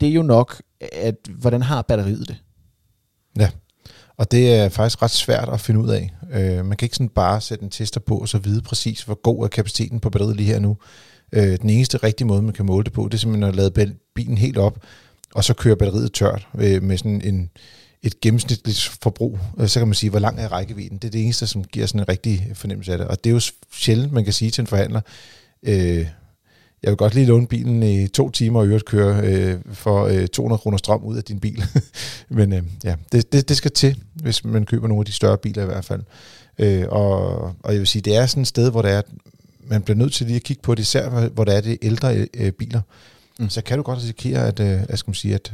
det 0.00 0.08
er 0.08 0.12
jo 0.12 0.22
nok, 0.22 0.62
at 0.92 1.16
hvordan 1.38 1.62
har 1.62 1.82
batteriet 1.82 2.28
det? 2.28 2.36
Ja, 3.38 3.50
og 4.16 4.30
det 4.30 4.54
er 4.54 4.68
faktisk 4.68 5.02
ret 5.02 5.10
svært 5.10 5.48
at 5.48 5.60
finde 5.60 5.80
ud 5.80 5.88
af. 5.88 6.10
Øh, 6.32 6.66
man 6.66 6.76
kan 6.76 6.86
ikke 6.86 6.96
sådan 6.96 7.08
bare 7.08 7.40
sætte 7.40 7.64
en 7.64 7.70
tester 7.70 8.00
på, 8.00 8.16
og 8.18 8.28
så 8.28 8.38
vide 8.38 8.62
præcis, 8.62 9.02
hvor 9.02 9.14
god 9.14 9.44
er 9.44 9.48
kapaciteten 9.48 10.00
på 10.00 10.10
batteriet 10.10 10.36
lige 10.36 10.46
her 10.46 10.58
nu. 10.58 10.76
Øh, 11.32 11.58
den 11.60 11.70
eneste 11.70 11.98
rigtige 11.98 12.26
måde, 12.26 12.42
man 12.42 12.52
kan 12.52 12.66
måle 12.66 12.84
det 12.84 12.92
på, 12.92 13.04
det 13.04 13.14
er 13.14 13.18
simpelthen 13.18 13.48
at 13.48 13.56
lade 13.56 13.94
bilen 14.14 14.38
helt 14.38 14.58
op, 14.58 14.78
og 15.34 15.44
så 15.44 15.54
køre 15.54 15.76
batteriet 15.76 16.12
tørt 16.12 16.48
øh, 16.58 16.82
med 16.82 16.98
sådan 16.98 17.20
en, 17.24 17.50
et 18.02 18.20
gennemsnitligt 18.20 18.98
forbrug. 19.02 19.38
Øh, 19.58 19.68
så 19.68 19.80
kan 19.80 19.88
man 19.88 19.94
sige, 19.94 20.10
hvor 20.10 20.18
lang 20.18 20.40
er 20.40 20.52
rækkevidden. 20.52 20.98
Det 20.98 21.08
er 21.08 21.12
det 21.12 21.24
eneste, 21.24 21.46
som 21.46 21.64
giver 21.64 21.86
sådan 21.86 22.00
en 22.00 22.08
rigtig 22.08 22.50
fornemmelse 22.54 22.92
af 22.92 22.98
det. 22.98 23.06
Og 23.06 23.24
det 23.24 23.30
er 23.30 23.34
jo 23.34 23.40
sjældent, 23.72 24.12
man 24.12 24.24
kan 24.24 24.32
sige 24.32 24.50
til 24.50 24.62
en 24.62 24.66
forhandler, 24.66 25.00
øh, 25.62 26.06
jeg 26.84 26.90
vil 26.90 26.96
godt 26.96 27.14
lige 27.14 27.26
låne 27.26 27.46
bilen 27.46 27.82
i 27.82 28.08
to 28.08 28.30
timer 28.30 28.60
og 28.60 28.66
øvrigt 28.66 28.84
køre 28.84 29.20
øh, 29.26 29.58
for 29.72 30.04
øh, 30.06 30.26
200 30.28 30.58
kroner 30.60 30.78
strøm 30.78 31.04
ud 31.04 31.16
af 31.16 31.24
din 31.24 31.40
bil. 31.40 31.64
Men 32.28 32.52
øh, 32.52 32.62
ja, 32.84 32.94
det, 33.12 33.32
det, 33.32 33.48
det 33.48 33.56
skal 33.56 33.70
til, 33.70 34.02
hvis 34.14 34.44
man 34.44 34.64
køber 34.66 34.88
nogle 34.88 35.00
af 35.00 35.06
de 35.06 35.12
større 35.12 35.38
biler 35.38 35.62
i 35.62 35.66
hvert 35.66 35.84
fald. 35.84 36.02
Øh, 36.58 36.84
og, 36.88 37.26
og 37.62 37.72
jeg 37.72 37.78
vil 37.78 37.86
sige, 37.86 38.02
det 38.02 38.16
er 38.16 38.26
sådan 38.26 38.40
et 38.40 38.48
sted, 38.48 38.70
hvor 38.70 38.82
det 38.82 38.90
er, 38.90 39.02
man 39.66 39.82
bliver 39.82 39.96
nødt 39.96 40.12
til 40.12 40.26
lige 40.26 40.36
at 40.36 40.42
kigge 40.42 40.62
på 40.62 40.74
det, 40.74 40.82
især 40.82 41.28
hvor- 41.28 41.44
det 41.44 41.56
er 41.56 41.60
det 41.60 41.78
ældre 41.82 42.26
øh, 42.34 42.52
biler. 42.52 42.80
Mm. 43.38 43.48
Så 43.48 43.62
kan 43.62 43.76
du 43.76 43.82
godt 43.82 43.98
risikere, 43.98 44.46
at, 44.48 44.60
øh, 44.60 44.80
at, 44.88 44.98
skal 44.98 45.10
man 45.10 45.14
sige, 45.14 45.34
at, 45.34 45.52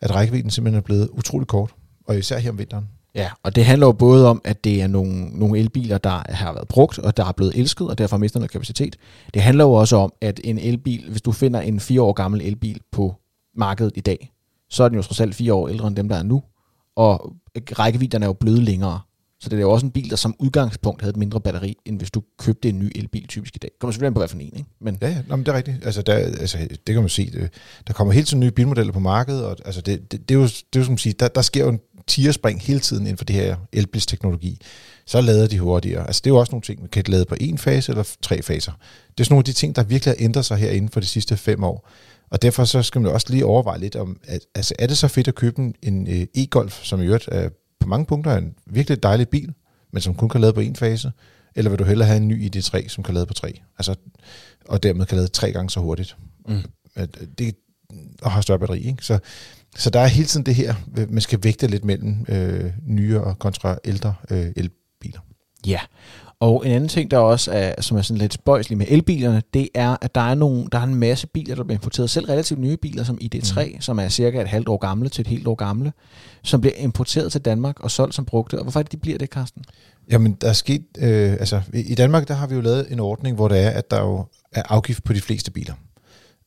at 0.00 0.14
rækkevidden 0.14 0.50
simpelthen 0.50 0.78
er 0.78 0.82
blevet 0.84 1.08
utrolig 1.12 1.48
kort. 1.48 1.70
Og 2.06 2.18
især 2.18 2.38
her 2.38 2.50
om 2.50 2.58
vinteren. 2.58 2.84
Ja, 3.18 3.30
og 3.42 3.56
det 3.56 3.64
handler 3.64 3.86
jo 3.86 3.92
både 3.92 4.28
om, 4.28 4.40
at 4.44 4.64
det 4.64 4.82
er 4.82 4.86
nogle, 4.86 5.28
nogle 5.38 5.58
elbiler, 5.58 5.98
der 5.98 6.22
har 6.28 6.52
været 6.52 6.68
brugt, 6.68 6.98
og 6.98 7.16
der 7.16 7.24
er 7.24 7.32
blevet 7.32 7.54
elsket, 7.56 7.88
og 7.88 7.98
derfor 7.98 8.16
har 8.16 8.20
mistet 8.20 8.40
noget 8.40 8.50
kapacitet. 8.50 8.96
Det 9.34 9.42
handler 9.42 9.64
jo 9.64 9.72
også 9.72 9.96
om, 9.96 10.12
at 10.20 10.40
en 10.44 10.58
elbil, 10.58 11.10
hvis 11.10 11.22
du 11.22 11.32
finder 11.32 11.60
en 11.60 11.80
fire 11.80 12.02
år 12.02 12.12
gammel 12.12 12.40
elbil 12.40 12.80
på 12.92 13.14
markedet 13.56 13.92
i 13.96 14.00
dag, 14.00 14.32
så 14.70 14.84
er 14.84 14.88
den 14.88 14.96
jo 14.96 15.02
trods 15.02 15.20
alt 15.20 15.34
fire 15.34 15.54
år 15.54 15.68
ældre 15.68 15.88
end 15.88 15.96
dem, 15.96 16.08
der 16.08 16.16
er 16.16 16.22
nu, 16.22 16.42
og 16.96 17.32
rækkevidden 17.78 18.22
er 18.22 18.26
jo 18.26 18.32
blevet 18.32 18.62
længere. 18.62 19.00
Så 19.40 19.48
det 19.48 19.56
er 19.56 19.60
jo 19.60 19.70
også 19.70 19.86
en 19.86 19.92
bil, 19.92 20.10
der 20.10 20.16
som 20.16 20.34
udgangspunkt 20.38 21.02
havde 21.02 21.10
et 21.10 21.16
mindre 21.16 21.40
batteri, 21.40 21.76
end 21.84 21.98
hvis 21.98 22.10
du 22.10 22.22
købte 22.38 22.68
en 22.68 22.78
ny 22.78 22.92
elbil 22.94 23.26
typisk 23.26 23.56
i 23.56 23.58
dag. 23.58 23.70
Kommer 23.80 23.92
selvfølgelig 23.92 24.06
an 24.06 24.14
på, 24.14 24.20
hvad 24.20 24.28
for 24.28 24.36
en, 24.36 24.42
ikke? 24.42 24.64
Men 24.80 24.98
Ja, 25.00 25.08
ja 25.08 25.22
nå, 25.28 25.36
men 25.36 25.46
det 25.46 25.52
er 25.52 25.56
rigtigt. 25.56 25.84
Altså, 25.84 26.02
der, 26.02 26.14
altså, 26.14 26.58
det 26.58 26.94
kan 26.94 27.00
man 27.00 27.08
se. 27.08 27.30
Det, 27.30 27.50
der 27.86 27.92
kommer 27.92 28.12
hele 28.12 28.26
tiden 28.26 28.40
nye 28.40 28.50
bilmodeller 28.50 28.92
på 28.92 29.00
markedet, 29.00 29.44
og 29.44 29.56
altså, 29.64 29.80
det, 29.80 30.12
det, 30.12 30.28
det, 30.28 30.34
er 30.34 30.38
jo, 30.38 30.44
det 30.44 30.76
er 30.76 30.80
jo 30.80 30.84
som 30.84 30.98
sige, 30.98 31.12
der, 31.12 31.28
der 31.28 31.42
sker 31.42 31.64
jo 31.64 31.70
en 31.70 31.80
tierspring 32.06 32.60
hele 32.60 32.80
tiden 32.80 33.02
inden 33.02 33.16
for 33.16 33.24
det 33.24 33.36
her 33.36 33.56
elbilsteknologi. 33.72 34.60
Så 35.06 35.20
lader 35.20 35.46
de 35.46 35.58
hurtigere. 35.58 36.06
Altså, 36.06 36.20
det 36.24 36.30
er 36.30 36.34
jo 36.34 36.38
også 36.38 36.52
nogle 36.52 36.62
ting, 36.62 36.80
man 36.80 36.88
kan 36.88 37.04
lade 37.08 37.24
på 37.24 37.36
en 37.40 37.58
fase 37.58 37.92
eller 37.92 38.04
tre 38.22 38.42
faser. 38.42 38.72
Det 39.08 39.20
er 39.20 39.24
sådan 39.24 39.32
nogle 39.32 39.40
af 39.40 39.44
de 39.44 39.52
ting, 39.52 39.76
der 39.76 39.82
virkelig 39.82 40.14
har 40.14 40.24
ændret 40.24 40.44
sig 40.44 40.56
her 40.56 40.70
inden 40.70 40.90
for 40.90 41.00
de 41.00 41.06
sidste 41.06 41.36
fem 41.36 41.64
år. 41.64 41.90
Og 42.30 42.42
derfor 42.42 42.64
så 42.64 42.82
skal 42.82 43.00
man 43.00 43.12
også 43.12 43.26
lige 43.30 43.44
overveje 43.44 43.78
lidt 43.78 43.96
om, 43.96 44.20
at, 44.24 44.40
altså, 44.54 44.74
er 44.78 44.86
det 44.86 44.98
så 44.98 45.08
fedt 45.08 45.28
at 45.28 45.34
købe 45.34 45.58
en, 45.58 45.74
en 45.82 46.06
øh, 46.06 46.26
e-golf, 46.36 46.84
som 46.84 47.02
i 47.02 47.04
øvrigt 47.04 47.28
er, 47.32 47.48
mange 47.88 48.06
punkter 48.06 48.30
er 48.30 48.38
en 48.38 48.54
virkelig 48.66 49.02
dejlig 49.02 49.28
bil, 49.28 49.52
men 49.92 50.02
som 50.02 50.14
kun 50.14 50.28
kan 50.28 50.40
lade 50.40 50.52
på 50.52 50.60
en 50.60 50.76
fase, 50.76 51.12
eller 51.54 51.70
vil 51.70 51.78
du 51.78 51.84
hellere 51.84 52.08
have 52.08 52.16
en 52.16 52.28
ny 52.28 52.50
ID3, 52.50 52.88
som 52.88 53.04
kan 53.04 53.14
lade 53.14 53.26
på 53.26 53.34
tre? 53.34 53.60
Altså, 53.78 53.94
og 54.68 54.82
dermed 54.82 55.06
kan 55.06 55.16
lade 55.16 55.28
tre 55.28 55.52
gange 55.52 55.70
så 55.70 55.80
hurtigt. 55.80 56.16
Mm. 56.48 56.62
Det, 57.38 57.54
og 58.22 58.30
har 58.30 58.40
større 58.40 58.58
batteri. 58.58 58.86
Ikke? 58.86 59.04
Så, 59.04 59.18
så 59.76 59.90
der 59.90 60.00
er 60.00 60.06
hele 60.06 60.26
tiden 60.26 60.46
det 60.46 60.54
her, 60.54 60.74
man 61.08 61.20
skal 61.20 61.38
vægte 61.42 61.66
lidt 61.66 61.84
mellem 61.84 62.26
øh, 62.28 62.72
nyere 62.86 63.34
kontra 63.34 63.78
ældre 63.84 64.14
øh, 64.30 64.52
elbiler. 64.56 65.20
Ja, 65.66 65.80
og 66.40 66.66
en 66.66 66.72
anden 66.72 66.88
ting, 66.88 67.10
der 67.10 67.18
også 67.18 67.52
er, 67.52 67.82
som 67.82 67.96
er 67.96 68.02
sådan 68.02 68.18
lidt 68.18 68.34
spøjselig 68.34 68.78
med 68.78 68.86
elbilerne, 68.88 69.42
det 69.54 69.68
er, 69.74 69.96
at 70.00 70.14
der 70.14 70.20
er, 70.20 70.34
nogle, 70.34 70.66
der 70.72 70.78
er 70.78 70.82
en 70.82 70.94
masse 70.94 71.26
biler, 71.26 71.54
der 71.54 71.64
bliver 71.64 71.76
importeret, 71.76 72.10
selv 72.10 72.26
relativt 72.26 72.60
nye 72.60 72.76
biler 72.76 73.04
som 73.04 73.18
ID3, 73.22 73.74
mm. 73.74 73.80
som 73.80 73.98
er 73.98 74.08
cirka 74.08 74.40
et 74.40 74.48
halvt 74.48 74.68
år 74.68 74.76
gamle 74.76 75.08
til 75.08 75.20
et 75.20 75.26
helt 75.26 75.46
år 75.46 75.54
gamle, 75.54 75.92
som 76.42 76.60
bliver 76.60 76.74
importeret 76.76 77.32
til 77.32 77.40
Danmark 77.40 77.80
og 77.80 77.90
solgt 77.90 78.14
som 78.14 78.24
brugte. 78.24 78.58
Og 78.58 78.62
hvorfor 78.62 78.80
er 78.80 78.82
det, 78.82 78.92
de 78.92 78.96
bliver 78.96 79.18
det, 79.18 79.28
Carsten? 79.28 79.64
Jamen, 80.10 80.32
der 80.32 80.48
er 80.48 80.52
sket, 80.52 80.84
øh, 80.98 81.32
altså 81.32 81.62
i 81.74 81.94
Danmark, 81.94 82.28
der 82.28 82.34
har 82.34 82.46
vi 82.46 82.54
jo 82.54 82.60
lavet 82.60 82.92
en 82.92 83.00
ordning, 83.00 83.36
hvor 83.36 83.48
det 83.48 83.64
er, 83.64 83.70
at 83.70 83.90
der 83.90 84.00
jo 84.00 84.24
er 84.52 84.62
afgift 84.68 85.04
på 85.04 85.12
de 85.12 85.20
fleste 85.20 85.50
biler. 85.50 85.74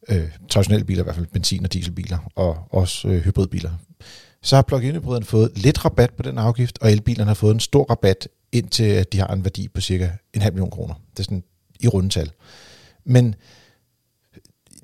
Øh, 0.10 0.30
traditionelle 0.50 0.86
biler, 0.86 1.04
i 1.04 1.06
hvert 1.06 1.16
fald 1.16 1.28
benzin- 1.28 1.64
og 1.64 1.74
dieselbiler, 1.74 2.18
og 2.36 2.58
også 2.70 3.08
øh, 3.08 3.22
hybridbiler. 3.22 3.72
Så 4.44 4.56
har 4.56 4.64
plug-in 4.64 4.96
hybriderne 4.96 5.26
fået 5.26 5.52
lidt 5.56 5.86
rabat 5.86 6.14
på 6.14 6.24
den 6.24 6.38
afgift, 6.38 6.78
og 6.82 6.92
elbilerne 6.92 7.30
har 7.30 7.36
fået 7.36 7.54
en 7.54 7.60
stor 7.60 7.84
rabat, 7.84 8.28
indtil 8.52 8.84
at 8.84 9.14
de 9.14 9.18
har 9.18 9.28
en 9.28 9.44
værdi 9.44 9.68
på 9.68 9.82
cirka 9.82 10.10
en 10.34 10.42
halv 10.42 10.54
million 10.54 10.72
kroner. 10.72 10.94
Det 11.12 11.20
er 11.20 11.24
sådan 11.24 11.44
i 11.80 11.88
rundetal. 11.88 12.32
Men 13.06 13.36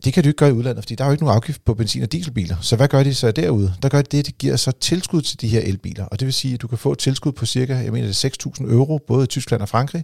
det 0.05 0.13
kan 0.13 0.23
du 0.23 0.29
ikke 0.29 0.37
gøre 0.37 0.49
i 0.49 0.53
udlandet, 0.53 0.83
fordi 0.83 0.95
der 0.95 1.03
er 1.03 1.07
jo 1.07 1.11
ikke 1.11 1.23
nogen 1.23 1.35
afgift 1.35 1.65
på 1.65 1.73
benzin- 1.73 2.03
og 2.03 2.11
dieselbiler. 2.11 2.55
Så 2.61 2.75
hvad 2.75 2.87
gør 2.87 3.03
de 3.03 3.13
så 3.13 3.31
derude? 3.31 3.73
Der 3.81 3.89
gør 3.89 4.01
de 4.01 4.17
det, 4.17 4.25
det 4.25 4.37
giver 4.37 4.55
så 4.55 4.71
tilskud 4.71 5.21
til 5.21 5.41
de 5.41 5.47
her 5.47 5.61
elbiler. 5.61 6.05
Og 6.05 6.19
det 6.19 6.25
vil 6.25 6.33
sige, 6.33 6.53
at 6.53 6.61
du 6.61 6.67
kan 6.67 6.77
få 6.77 6.91
et 6.91 6.97
tilskud 6.97 7.31
på 7.31 7.45
cirka, 7.45 7.75
jeg 7.75 7.91
mener 7.91 8.07
det 8.07 8.23
er 8.23 8.29
6.000 8.59 8.71
euro, 8.71 8.97
både 9.07 9.23
i 9.23 9.27
Tyskland 9.27 9.61
og 9.61 9.69
Frankrig. 9.69 10.03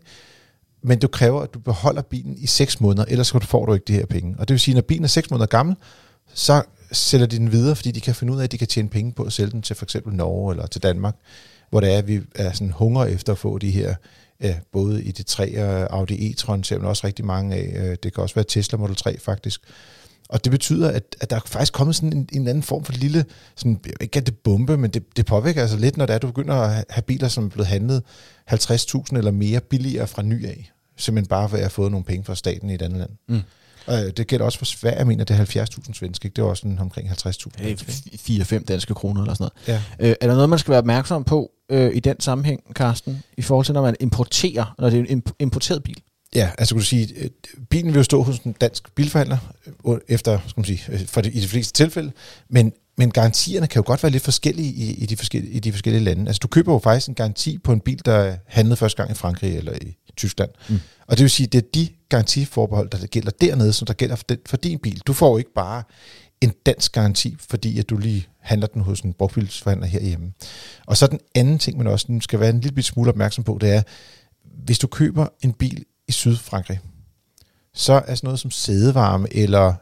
Men 0.83 0.99
du 0.99 1.07
kræver, 1.07 1.41
at 1.41 1.53
du 1.53 1.59
beholder 1.59 2.01
bilen 2.01 2.37
i 2.37 2.47
6 2.47 2.81
måneder, 2.81 3.05
ellers 3.07 3.27
så 3.27 3.39
får 3.39 3.65
du 3.65 3.73
ikke 3.73 3.85
de 3.87 3.93
her 3.93 4.05
penge. 4.05 4.35
Og 4.39 4.47
det 4.47 4.53
vil 4.53 4.59
sige, 4.59 4.73
at 4.73 4.75
når 4.75 4.81
bilen 4.81 5.03
er 5.03 5.07
6 5.07 5.31
måneder 5.31 5.47
gammel, 5.47 5.75
så 6.33 6.63
sælger 6.91 7.25
de 7.25 7.37
den 7.37 7.51
videre, 7.51 7.75
fordi 7.75 7.91
de 7.91 8.01
kan 8.01 8.15
finde 8.15 8.33
ud 8.33 8.39
af, 8.39 8.43
at 8.43 8.51
de 8.51 8.57
kan 8.57 8.67
tjene 8.67 8.89
penge 8.89 9.11
på 9.11 9.23
at 9.23 9.33
sælge 9.33 9.51
den 9.51 9.61
til 9.61 9.75
for 9.75 9.85
eksempel 9.85 10.13
Norge 10.13 10.53
eller 10.53 10.67
til 10.67 10.83
Danmark, 10.83 11.15
hvor 11.73 11.79
det 11.79 11.93
er, 11.93 11.97
at 11.97 12.07
vi 12.07 12.21
er 12.35 12.51
sådan 12.51 12.71
hunger 12.71 13.05
efter 13.05 13.31
at 13.31 13.37
få 13.37 13.57
de 13.57 13.71
her, 13.71 13.95
øh, 14.43 14.55
både 14.71 15.03
i 15.03 15.11
det 15.11 15.25
3 15.25 15.63
og 15.63 15.97
Audi 15.97 16.31
e-tron, 16.31 16.63
ser 16.63 16.77
man 16.77 16.87
også 16.87 17.07
rigtig 17.07 17.25
mange 17.25 17.55
af. 17.55 17.73
Øh, 17.75 17.97
Det 18.03 18.13
kan 18.13 18.23
også 18.23 18.35
være 18.35 18.45
Tesla 18.47 18.77
Model 18.77 18.95
3 18.95 19.19
faktisk. 19.19 19.61
Og 20.29 20.43
det 20.43 20.51
betyder, 20.51 20.91
at, 20.91 21.15
at 21.21 21.29
der 21.29 21.35
er 21.35 21.39
faktisk 21.45 21.73
kommet 21.73 21.95
sådan 21.95 22.13
en, 22.13 22.29
en 22.33 22.47
anden 22.47 22.63
form 22.63 22.83
for 22.83 22.93
lille, 22.93 23.25
sådan, 23.55 23.79
jeg 23.85 23.89
ved 23.89 24.01
ikke 24.01 24.19
at 24.19 24.25
det 24.25 24.37
bombe, 24.37 24.77
men 24.77 24.91
det, 24.91 25.03
det 25.17 25.25
påvirker 25.25 25.61
altså 25.61 25.77
lidt, 25.77 25.97
når 25.97 26.05
det 26.05 26.13
er, 26.13 26.15
at 26.15 26.21
du 26.21 26.27
begynder 26.27 26.55
at 26.55 26.85
have 26.89 27.03
biler, 27.03 27.27
som 27.27 27.45
er 27.45 27.49
blevet 27.49 27.67
handlet 27.67 28.03
50.000 28.51 29.17
eller 29.17 29.31
mere 29.31 29.59
billigere 29.61 30.07
fra 30.07 30.21
ny 30.21 30.45
af. 30.45 30.71
Simpelthen 30.97 31.29
bare 31.29 31.51
ved 31.51 31.59
at 31.59 31.63
have 31.63 31.69
fået 31.69 31.91
nogle 31.91 32.05
penge 32.05 32.23
fra 32.23 32.35
staten 32.35 32.69
i 32.69 32.73
et 32.73 32.81
andet 32.81 32.99
land. 32.99 33.09
Mm. 33.29 33.41
Øh, 33.89 33.95
det 34.17 34.27
gælder 34.27 34.45
også 34.45 34.57
for 34.57 34.65
Sverige, 34.65 34.97
jeg 34.97 35.07
mener, 35.07 35.23
det 35.23 35.35
er 35.55 35.65
70.000 35.65 35.93
svenske, 35.93 36.25
ikke? 36.25 36.35
Det 36.35 36.43
var 36.43 36.49
også 36.49 36.61
sådan 36.61 36.79
omkring 36.79 37.09
50.000. 37.09 37.47
Øh, 37.61 37.67
danske. 37.67 38.55
4-5 38.57 38.63
danske 38.63 38.93
kroner 38.93 39.21
eller 39.21 39.33
sådan 39.33 39.49
Ja. 39.67 39.81
noget. 39.99 40.09
Øh, 40.09 40.15
er 40.21 40.27
der 40.27 40.33
noget, 40.35 40.49
man 40.49 40.59
skal 40.59 40.71
være 40.71 40.79
opmærksom 40.79 41.23
på 41.23 41.51
øh, 41.71 41.95
i 41.95 41.99
den 41.99 42.19
sammenhæng, 42.19 42.61
Carsten, 42.73 43.23
i 43.37 43.41
forhold 43.41 43.65
til, 43.65 43.73
når 43.73 43.81
man 43.81 43.95
importerer, 43.99 44.75
når 44.79 44.89
det 44.89 44.99
er 44.99 45.03
en 45.09 45.21
imp- 45.27 45.35
importeret 45.39 45.83
bil? 45.83 45.97
Ja, 46.35 46.49
altså 46.57 46.75
kunne 46.75 46.81
du 46.81 46.85
sige, 46.85 47.13
øh, 47.17 47.29
bilen 47.69 47.93
vil 47.93 47.99
jo 47.99 48.03
stå 48.03 48.23
hos 48.23 48.37
en 48.39 48.51
dansk 48.61 48.95
bilforhandler 48.95 49.37
øh, 49.87 49.97
efter, 50.07 50.39
skal 50.47 50.59
man 50.59 50.65
sige, 50.65 50.81
øh, 50.89 51.05
for 51.07 51.21
det, 51.21 51.35
i 51.35 51.39
de 51.39 51.47
fleste 51.47 51.73
tilfælde, 51.73 52.11
men 52.49 52.73
men 52.97 53.11
garantierne 53.11 53.67
kan 53.67 53.79
jo 53.79 53.83
godt 53.87 54.03
være 54.03 54.11
lidt 54.11 54.23
forskellige 54.23 54.73
i, 54.73 54.93
i, 54.93 55.05
de 55.05 55.17
forskellige, 55.17 55.53
i 55.53 55.59
de 55.59 55.71
forskellige 55.71 56.03
lande. 56.03 56.27
Altså 56.27 56.39
du 56.39 56.47
køber 56.47 56.73
jo 56.73 56.79
faktisk 56.79 57.07
en 57.07 57.15
garanti 57.15 57.57
på 57.57 57.71
en 57.71 57.79
bil, 57.79 58.01
der 58.05 58.13
er 58.13 58.37
handlet 58.47 58.77
første 58.77 58.97
gang 58.97 59.11
i 59.11 59.13
Frankrig 59.13 59.57
eller 59.57 59.73
i 59.81 59.97
Tyskland. 60.17 60.49
Mm. 60.69 60.79
Og 61.07 61.17
det 61.17 61.23
vil 61.23 61.29
sige, 61.29 61.47
det 61.47 61.57
er 61.57 61.67
de 61.73 61.87
garantiforbehold, 62.09 62.89
der 62.89 63.07
gælder 63.07 63.31
dernede, 63.41 63.73
som 63.73 63.85
der 63.85 63.93
gælder 63.93 64.15
for, 64.15 64.25
den, 64.29 64.37
for 64.45 64.57
din 64.57 64.79
bil. 64.79 65.01
Du 65.07 65.13
får 65.13 65.29
jo 65.29 65.37
ikke 65.37 65.53
bare 65.55 65.83
en 66.41 66.53
dansk 66.65 66.91
garanti, 66.91 67.35
fordi 67.49 67.79
at 67.79 67.89
du 67.89 67.97
lige 67.97 68.27
handler 68.39 68.67
den 68.67 68.81
hos 68.81 69.01
en 69.01 69.13
brugtbilsforhandler 69.13 69.87
herhjemme. 69.87 70.33
Og 70.85 70.97
så 70.97 71.07
den 71.07 71.19
anden 71.35 71.59
ting, 71.59 71.77
man 71.77 71.87
også 71.87 72.17
skal 72.21 72.39
være 72.39 72.49
en 72.49 72.59
lille 72.59 72.83
smule 72.83 73.09
opmærksom 73.09 73.43
på, 73.43 73.57
det 73.61 73.71
er, 73.71 73.81
hvis 74.63 74.79
du 74.79 74.87
køber 74.87 75.27
en 75.41 75.53
bil 75.53 75.85
i 76.07 76.11
Sydfrankrig, 76.11 76.79
så 77.73 77.93
er 77.93 78.15
sådan 78.15 78.27
noget 78.27 78.39
som 78.39 78.51
sædevarme 78.51 79.27
eller 79.31 79.73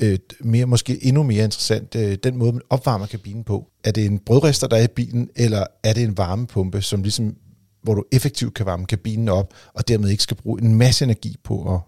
øh, 0.00 0.18
mere, 0.40 0.66
måske 0.66 1.04
endnu 1.04 1.22
mere 1.22 1.44
interessant, 1.44 1.94
øh, 1.94 2.18
den 2.22 2.36
måde, 2.36 2.52
man 2.52 2.62
opvarmer 2.70 3.06
kabinen 3.06 3.44
på. 3.44 3.68
Er 3.84 3.90
det 3.90 4.06
en 4.06 4.18
brødrester, 4.18 4.66
der 4.66 4.76
er 4.76 4.82
i 4.84 4.88
bilen, 4.96 5.30
eller 5.36 5.66
er 5.84 5.92
det 5.92 6.02
en 6.02 6.18
varmepumpe, 6.18 6.82
som 6.82 7.02
ligesom, 7.02 7.36
hvor 7.82 7.94
du 7.94 8.04
effektivt 8.12 8.54
kan 8.54 8.66
varme 8.66 8.86
kabinen 8.86 9.28
op, 9.28 9.54
og 9.74 9.88
dermed 9.88 10.08
ikke 10.08 10.22
skal 10.22 10.36
bruge 10.36 10.62
en 10.62 10.74
masse 10.74 11.04
energi 11.04 11.36
på 11.44 11.74
at, 11.74 11.80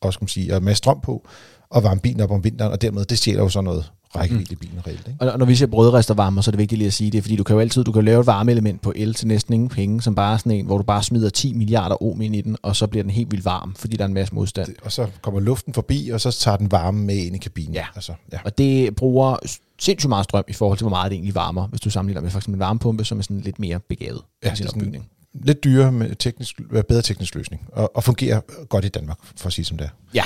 og 0.00 0.12
skal 0.12 0.24
man 0.24 0.28
sige, 0.28 0.52
og 0.52 0.58
en 0.58 0.64
masse 0.64 0.78
strøm 0.78 1.00
på, 1.00 1.28
og 1.70 1.82
varme 1.82 2.00
bilen 2.00 2.20
op 2.20 2.30
om 2.30 2.44
vinteren, 2.44 2.72
og 2.72 2.82
dermed, 2.82 3.04
det 3.04 3.18
stjæler 3.18 3.42
jo 3.42 3.48
sådan 3.48 3.64
noget 3.64 3.92
rækkevidde 4.16 4.52
i 4.52 4.56
bilen 4.56 4.86
reelt. 4.86 5.08
Ikke? 5.08 5.32
Og 5.32 5.38
når 5.38 5.46
vi 5.46 5.54
siger 5.54 5.68
brødrestervarmer, 5.68 6.42
så 6.42 6.48
er 6.48 6.52
det 6.52 6.58
vigtigt 6.58 6.78
lige 6.78 6.86
at 6.86 6.92
sige 6.92 7.10
det, 7.10 7.22
fordi 7.22 7.36
du 7.36 7.44
kan 7.44 7.54
jo 7.54 7.60
altid 7.60 7.84
du 7.84 7.92
kan 7.92 8.04
lave 8.04 8.20
et 8.20 8.26
varmeelement 8.26 8.82
på 8.82 8.92
el 8.96 9.14
til 9.14 9.28
næsten 9.28 9.54
ingen 9.54 9.68
penge, 9.68 10.02
som 10.02 10.14
bare 10.14 10.32
er 10.32 10.36
sådan 10.36 10.52
en, 10.52 10.66
hvor 10.66 10.78
du 10.78 10.84
bare 10.84 11.02
smider 11.02 11.30
10 11.30 11.52
milliarder 11.52 12.02
ohm 12.02 12.20
ind 12.20 12.36
i 12.36 12.40
den, 12.40 12.56
og 12.62 12.76
så 12.76 12.86
bliver 12.86 13.02
den 13.02 13.10
helt 13.10 13.30
vildt 13.30 13.44
varm, 13.44 13.74
fordi 13.74 13.96
der 13.96 14.04
er 14.04 14.08
en 14.08 14.14
masse 14.14 14.34
modstand. 14.34 14.66
Det, 14.68 14.76
og 14.82 14.92
så 14.92 15.06
kommer 15.22 15.40
luften 15.40 15.74
forbi, 15.74 16.10
og 16.12 16.20
så 16.20 16.30
tager 16.30 16.56
den 16.56 16.72
varme 16.72 17.04
med 17.04 17.16
ind 17.16 17.36
i 17.36 17.38
kabinen. 17.38 17.74
Ja, 17.74 17.86
altså, 17.94 18.12
ja. 18.32 18.38
og 18.44 18.58
det 18.58 18.96
bruger 18.96 19.36
sindssygt 19.80 20.08
meget 20.08 20.24
strøm 20.24 20.44
i 20.48 20.52
forhold 20.52 20.78
til, 20.78 20.84
hvor 20.84 20.96
meget 20.96 21.10
det 21.10 21.16
egentlig 21.16 21.34
varmer, 21.34 21.66
hvis 21.66 21.80
du 21.80 21.90
sammenligner 21.90 22.20
med 22.20 22.30
for 22.30 22.38
eksempel 22.38 22.56
en 22.56 22.60
varmepumpe, 22.60 23.04
som 23.04 23.18
er 23.18 23.22
sådan 23.22 23.40
lidt 23.40 23.58
mere 23.58 23.80
begavet 23.80 24.20
ja, 24.44 24.52
i 24.52 24.56
sin 24.56 24.66
opbygning. 24.66 25.08
Lidt 25.44 25.64
dyrere, 25.64 25.92
med 25.92 26.14
teknisk, 26.14 26.60
bedre 26.88 27.02
teknisk 27.02 27.34
løsning, 27.34 27.62
og, 27.72 27.96
og 27.96 28.04
fungerer 28.04 28.40
godt 28.64 28.84
i 28.84 28.88
Danmark, 28.88 29.18
for 29.36 29.46
at 29.46 29.52
sige 29.52 29.64
som 29.64 29.76
det 29.76 29.84
er. 29.84 29.90
Ja, 30.14 30.24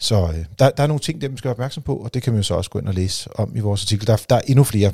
så 0.00 0.28
øh, 0.28 0.44
der, 0.58 0.70
der 0.70 0.82
er 0.82 0.86
nogle 0.86 1.00
ting, 1.00 1.20
der 1.20 1.28
man 1.28 1.38
skal 1.38 1.48
være 1.48 1.54
opmærksom 1.54 1.82
på, 1.82 1.96
og 1.96 2.14
det 2.14 2.22
kan 2.22 2.32
man 2.32 2.38
jo 2.38 2.42
så 2.42 2.54
også 2.54 2.70
gå 2.70 2.78
ind 2.78 2.88
og 2.88 2.94
læse 2.94 3.38
om 3.38 3.56
i 3.56 3.60
vores 3.60 3.82
artikel. 3.82 4.06
Der, 4.06 4.16
der 4.28 4.36
er 4.36 4.40
endnu 4.46 4.64
flere 4.64 4.92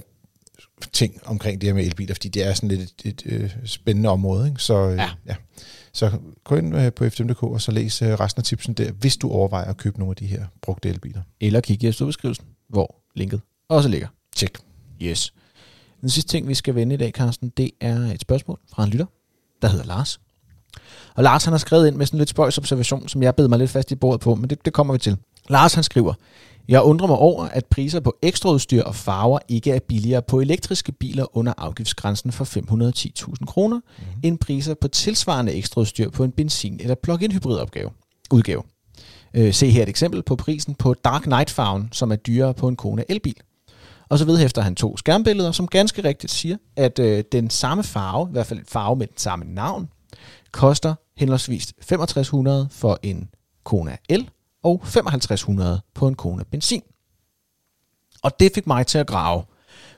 ting 0.92 1.20
omkring 1.24 1.60
det 1.60 1.68
her 1.68 1.74
med 1.74 1.84
elbiler, 1.84 2.14
fordi 2.14 2.28
det 2.28 2.46
er 2.46 2.54
sådan 2.54 2.68
lidt 2.68 2.80
et, 2.80 2.92
et, 3.04 3.22
et 3.26 3.42
øh, 3.42 3.50
spændende 3.64 4.08
område. 4.08 4.48
Ikke? 4.48 4.62
Så, 4.62 4.88
øh, 4.88 4.96
ja. 4.96 5.10
ja. 5.26 5.34
så 5.92 6.18
gå 6.44 6.56
ind 6.56 6.76
øh, 6.76 6.92
på 6.92 7.08
FDM.dk 7.08 7.42
og 7.42 7.60
så 7.60 7.72
læs 7.72 8.02
resten 8.02 8.40
af 8.40 8.44
tipsen 8.44 8.74
der, 8.74 8.92
hvis 8.92 9.16
du 9.16 9.30
overvejer 9.30 9.70
at 9.70 9.76
købe 9.76 9.98
nogle 9.98 10.12
af 10.12 10.16
de 10.16 10.26
her 10.26 10.44
brugte 10.62 10.88
elbiler. 10.88 11.22
Eller 11.40 11.60
kig 11.60 11.84
i 11.84 11.92
beskrivelsen, 12.06 12.46
hvor 12.68 12.96
linket 13.14 13.40
også 13.68 13.88
ligger. 13.88 14.08
Tjek. 14.36 14.58
Yes. 15.02 15.34
Den 16.00 16.10
sidste 16.10 16.30
ting, 16.30 16.48
vi 16.48 16.54
skal 16.54 16.74
vende 16.74 16.94
i 16.94 16.98
dag, 16.98 17.10
Carsten, 17.10 17.48
det 17.56 17.70
er 17.80 17.96
et 17.96 18.20
spørgsmål 18.20 18.60
fra 18.72 18.84
en 18.84 18.90
lytter, 18.90 19.06
der 19.62 19.68
hedder 19.68 19.84
Lars. 19.84 20.20
Og 21.14 21.22
Lars 21.22 21.44
han 21.44 21.52
har 21.52 21.58
skrevet 21.58 21.86
ind 21.86 21.96
med 21.96 22.06
sådan 22.06 22.18
lidt 22.18 22.28
spøjs 22.28 22.58
observation, 22.58 23.08
som 23.08 23.22
jeg 23.22 23.34
bed 23.34 23.48
mig 23.48 23.58
lidt 23.58 23.70
fast 23.70 23.92
i 23.92 23.94
bordet 23.94 24.20
på, 24.20 24.34
men 24.34 24.50
det, 24.50 24.64
det 24.64 24.72
kommer 24.72 24.94
vi 24.94 24.98
til. 24.98 25.16
Lars 25.48 25.74
han 25.74 25.84
skriver, 25.84 26.14
jeg 26.68 26.82
undrer 26.82 27.06
mig 27.06 27.16
over, 27.16 27.44
at 27.44 27.66
priser 27.66 28.00
på 28.00 28.16
ekstraudstyr 28.22 28.82
og 28.82 28.94
farver 28.94 29.38
ikke 29.48 29.70
er 29.70 29.78
billigere 29.88 30.22
på 30.22 30.40
elektriske 30.40 30.92
biler 30.92 31.36
under 31.36 31.52
afgiftsgrænsen 31.58 32.32
for 32.32 32.44
510.000 32.44 33.44
kroner, 33.46 33.76
mm. 33.98 34.04
end 34.22 34.38
priser 34.38 34.74
på 34.74 34.88
tilsvarende 34.88 35.52
ekstraudstyr 35.52 36.10
på 36.10 36.24
en 36.24 36.32
benzin- 36.32 36.78
eller 36.80 36.94
plug-in 36.94 37.32
hybridopgave. 37.32 37.90
Udgave. 38.30 38.62
Øh, 39.34 39.54
se 39.54 39.70
her 39.70 39.82
et 39.82 39.88
eksempel 39.88 40.22
på 40.22 40.36
prisen 40.36 40.74
på 40.74 40.94
Dark 40.94 41.22
Knight 41.22 41.50
farven, 41.50 41.88
som 41.92 42.12
er 42.12 42.16
dyrere 42.16 42.54
på 42.54 42.68
en 42.68 42.76
Kona 42.76 43.04
elbil. 43.08 43.36
Og 44.08 44.18
så 44.18 44.24
vedhæfter 44.24 44.62
han 44.62 44.74
to 44.74 44.96
skærmbilleder, 44.96 45.52
som 45.52 45.68
ganske 45.68 46.04
rigtigt 46.04 46.32
siger, 46.32 46.56
at 46.76 46.98
øh, 46.98 47.24
den 47.32 47.50
samme 47.50 47.84
farve, 47.84 48.28
i 48.28 48.32
hvert 48.32 48.46
fald 48.46 48.60
farve 48.68 48.96
med 48.96 49.06
den 49.06 49.18
samme 49.18 49.44
navn, 49.44 49.88
koster 50.54 50.94
henholdsvis 51.16 51.74
6500 51.80 52.68
for 52.70 52.98
en 53.02 53.28
Kona 53.64 53.96
L 54.10 54.20
og 54.62 54.82
5500 54.84 55.80
på 55.94 56.08
en 56.08 56.14
Kona 56.14 56.42
Benzin. 56.50 56.82
Og 58.22 58.40
det 58.40 58.52
fik 58.54 58.66
mig 58.66 58.86
til 58.86 58.98
at 58.98 59.06
grave. 59.06 59.42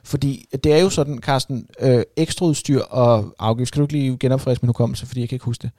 Fordi 0.03 0.45
det 0.63 0.73
er 0.73 0.77
jo 0.77 0.89
sådan, 0.89 1.19
Carsten, 1.19 1.67
øh, 1.79 2.03
ekstraudstyr 2.15 2.81
og 2.81 3.35
afgift, 3.39 3.67
skal 3.67 3.79
du 3.79 3.83
ikke 3.83 3.93
lige 3.93 4.17
genopfriske 4.17 4.65
min 4.65 4.69
hukommelse, 4.69 5.05
fordi 5.05 5.19
jeg 5.19 5.29
kan 5.29 5.35
ikke 5.35 5.45
huske 5.45 5.61
det. 5.61 5.71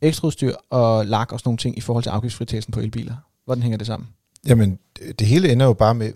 Ekstraudstyr 0.00 0.54
og 0.70 1.06
lak 1.06 1.32
og 1.32 1.38
sådan 1.40 1.48
nogle 1.48 1.58
ting 1.58 1.78
i 1.78 1.80
forhold 1.80 2.02
til 2.02 2.10
afgiftsfritagelsen 2.10 2.72
på 2.72 2.80
elbiler. 2.80 3.14
Hvordan 3.44 3.62
hænger 3.62 3.78
det 3.78 3.86
sammen? 3.86 4.08
Jamen, 4.46 4.78
det 5.18 5.26
hele 5.26 5.52
ender 5.52 5.66
jo 5.66 5.72
bare 5.72 5.94
med, 5.94 6.12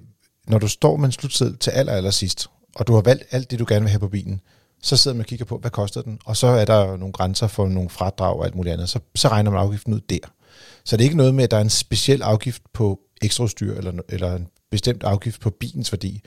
når 0.46 0.58
du 0.58 0.68
står 0.68 0.96
med 0.96 1.06
en 1.06 1.12
slutseddel 1.12 1.58
til 1.58 1.70
aller, 1.70 1.92
aller 1.92 2.10
sidst, 2.10 2.50
og 2.76 2.86
du 2.86 2.94
har 2.94 3.00
valgt 3.00 3.24
alt 3.30 3.50
det, 3.50 3.58
du 3.58 3.64
gerne 3.68 3.80
vil 3.80 3.90
have 3.90 4.00
på 4.00 4.08
bilen, 4.08 4.40
så 4.82 4.97
sidder 4.97 5.14
man 5.14 5.20
og 5.20 5.26
kigger 5.26 5.44
på, 5.44 5.58
hvad 5.58 5.70
koster 5.70 6.02
den, 6.02 6.18
og 6.25 6.37
så 6.37 6.47
er 6.47 6.64
der 6.64 6.97
nogle 6.97 7.12
grænser 7.12 7.47
for 7.47 7.68
nogle 7.68 7.90
fradrag 7.90 8.37
og 8.37 8.44
alt 8.44 8.54
muligt 8.54 8.73
andet, 8.73 8.88
så, 8.88 8.99
så 9.14 9.28
regner 9.28 9.50
man 9.50 9.61
afgiften 9.61 9.94
ud 9.94 10.00
der. 10.00 10.18
Så 10.85 10.97
det 10.97 11.02
er 11.02 11.04
ikke 11.04 11.16
noget 11.16 11.35
med, 11.35 11.44
at 11.44 11.50
der 11.50 11.56
er 11.56 11.61
en 11.61 11.70
speciel 11.70 12.23
afgift 12.23 12.62
på 12.73 13.00
ekstraudstyr, 13.23 13.75
eller, 13.75 13.92
eller 14.08 14.37
en 14.37 14.47
bestemt 14.70 15.02
afgift 15.02 15.40
på 15.40 15.50
bilens 15.50 15.92
værdi. 15.92 16.23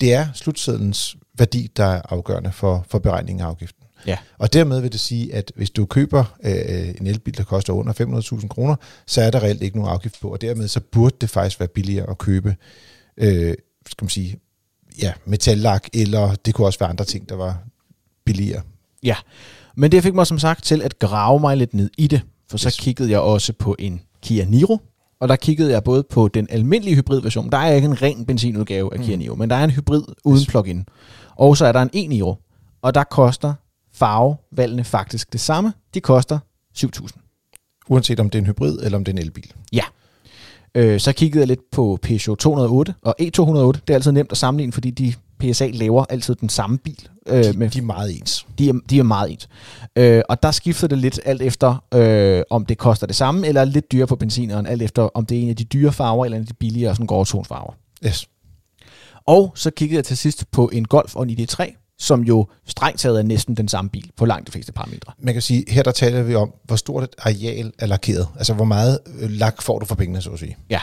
Det 0.00 0.14
er 0.14 0.28
slutsedlens 0.34 1.16
værdi, 1.38 1.70
der 1.76 1.84
er 1.84 2.02
afgørende 2.08 2.52
for, 2.52 2.86
for 2.88 2.98
beregningen 2.98 3.44
af 3.44 3.48
afgiften. 3.48 3.84
Ja. 4.06 4.18
Og 4.38 4.52
dermed 4.52 4.80
vil 4.80 4.92
det 4.92 5.00
sige, 5.00 5.34
at 5.34 5.52
hvis 5.56 5.70
du 5.70 5.86
køber 5.86 6.24
øh, 6.44 6.94
en 7.00 7.06
elbil, 7.06 7.36
der 7.36 7.44
koster 7.44 7.72
under 7.72 7.92
500.000 8.40 8.48
kroner, 8.48 8.76
så 9.06 9.22
er 9.22 9.30
der 9.30 9.42
reelt 9.42 9.62
ikke 9.62 9.76
nogen 9.76 9.92
afgift 9.92 10.20
på, 10.20 10.28
og 10.28 10.40
dermed 10.40 10.68
så 10.68 10.80
burde 10.80 11.16
det 11.20 11.30
faktisk 11.30 11.60
være 11.60 11.68
billigere 11.68 12.10
at 12.10 12.18
købe 12.18 12.56
øh, 13.16 13.54
skal 13.86 14.04
man 14.04 14.10
sige, 14.10 14.40
ja, 15.02 15.12
metallak, 15.24 15.88
eller 15.94 16.34
det 16.34 16.54
kunne 16.54 16.66
også 16.66 16.78
være 16.78 16.88
andre 16.88 17.04
ting, 17.04 17.28
der 17.28 17.34
var, 17.34 17.62
billigere. 18.32 18.62
Ja, 19.02 19.16
men 19.76 19.92
det 19.92 20.02
fik 20.02 20.14
mig 20.14 20.26
som 20.26 20.38
sagt 20.38 20.64
til 20.64 20.82
at 20.82 20.98
grave 20.98 21.40
mig 21.40 21.56
lidt 21.56 21.74
ned 21.74 21.90
i 21.98 22.06
det, 22.06 22.20
for 22.50 22.58
så 22.58 22.68
yes. 22.68 22.76
kiggede 22.76 23.10
jeg 23.10 23.20
også 23.20 23.52
på 23.52 23.76
en 23.78 24.00
Kia 24.22 24.44
Niro, 24.44 24.78
og 25.20 25.28
der 25.28 25.36
kiggede 25.36 25.72
jeg 25.72 25.84
både 25.84 26.02
på 26.02 26.28
den 26.28 26.46
almindelige 26.50 26.96
hybridversion. 26.96 27.50
Der 27.50 27.58
er 27.58 27.72
ikke 27.72 27.86
en 27.86 28.02
ren 28.02 28.26
benzinudgave 28.26 28.94
af 28.94 28.98
mm. 28.98 29.04
Kia 29.04 29.16
Niro, 29.16 29.34
men 29.34 29.50
der 29.50 29.56
er 29.56 29.64
en 29.64 29.70
hybrid 29.70 30.02
uden 30.24 30.40
yes. 30.40 30.46
plug-in. 30.46 30.86
Og 31.36 31.56
så 31.56 31.66
er 31.66 31.72
der 31.72 31.82
en 31.82 31.90
e-Niro, 31.96 32.34
og 32.82 32.94
der 32.94 33.04
koster 33.04 33.54
farvevalgene 33.92 34.84
faktisk 34.84 35.32
det 35.32 35.40
samme. 35.40 35.72
De 35.94 36.00
koster 36.00 36.38
7.000. 36.78 37.86
Uanset 37.88 38.20
om 38.20 38.30
det 38.30 38.38
er 38.38 38.42
en 38.42 38.46
hybrid 38.46 38.78
eller 38.82 38.98
om 38.98 39.04
det 39.04 39.12
er 39.12 39.16
en 39.16 39.22
elbil. 39.22 39.52
Ja. 39.72 39.84
Øh, 40.74 41.00
så 41.00 41.12
kiggede 41.12 41.40
jeg 41.40 41.48
lidt 41.48 41.70
på 41.72 41.98
Peugeot 42.02 42.38
208 42.38 42.94
og 43.02 43.14
E208. 43.22 43.72
Det 43.72 43.90
er 43.90 43.94
altid 43.94 44.12
nemt 44.12 44.32
at 44.32 44.38
sammenligne, 44.38 44.72
fordi 44.72 44.90
de 44.90 45.14
PSA 45.42 45.70
laver 45.72 46.04
altid 46.10 46.34
den 46.34 46.48
samme 46.48 46.78
bil. 46.78 47.08
Øh, 47.28 47.44
de, 47.44 47.58
med, 47.58 47.70
de 47.70 47.78
er 47.78 47.82
meget 47.82 48.18
ens. 48.18 48.46
De 48.58 48.68
er, 48.68 48.72
de 48.90 48.98
er 48.98 49.02
meget 49.02 49.32
ens. 49.32 49.48
Øh, 49.96 50.22
og 50.28 50.42
der 50.42 50.50
skifter 50.50 50.86
det 50.86 50.98
lidt 50.98 51.20
alt 51.24 51.42
efter, 51.42 51.84
øh, 51.94 52.42
om 52.50 52.66
det 52.66 52.78
koster 52.78 53.06
det 53.06 53.16
samme, 53.16 53.46
eller 53.46 53.64
lidt 53.64 53.92
dyrere 53.92 54.06
på 54.06 54.16
benzineren, 54.16 54.66
alt 54.66 54.82
efter 54.82 55.02
om 55.02 55.26
det 55.26 55.38
er 55.38 55.42
en 55.42 55.48
af 55.48 55.56
de 55.56 55.64
dyre 55.64 55.92
farver, 55.92 56.24
eller 56.24 56.36
en 56.36 56.42
af 56.42 56.46
de 56.46 56.54
billigere 56.54 56.94
sådan 56.94 57.06
gråtonsfarver. 57.06 57.72
Yes. 58.06 58.26
Og 59.26 59.52
så 59.54 59.70
kiggede 59.70 59.96
jeg 59.96 60.04
til 60.04 60.16
sidst 60.16 60.50
på 60.50 60.70
en 60.72 60.84
Golf 60.84 61.16
og 61.16 61.22
en 61.22 61.30
ID3, 61.30 61.81
som 62.02 62.22
jo 62.22 62.46
strengt 62.66 63.00
taget 63.00 63.18
er 63.18 63.22
næsten 63.22 63.56
den 63.56 63.68
samme 63.68 63.90
bil 63.90 64.10
på 64.16 64.24
langt 64.24 64.46
de 64.46 64.52
fleste 64.52 64.72
parametre. 64.72 65.12
Man 65.18 65.34
kan 65.34 65.42
sige, 65.42 65.64
her 65.68 65.82
der 65.82 65.90
taler 65.90 66.22
vi 66.22 66.34
om, 66.34 66.52
hvor 66.64 66.76
stort 66.76 67.04
et 67.04 67.14
areal 67.18 67.72
er 67.78 67.86
lakeret. 67.86 68.28
Altså, 68.36 68.54
hvor 68.54 68.64
meget 68.64 68.98
øh, 69.20 69.30
lak 69.30 69.62
får 69.62 69.78
du 69.78 69.86
for 69.86 69.94
pengene, 69.94 70.22
så 70.22 70.30
at 70.30 70.38
sige. 70.38 70.56
Ja, 70.70 70.80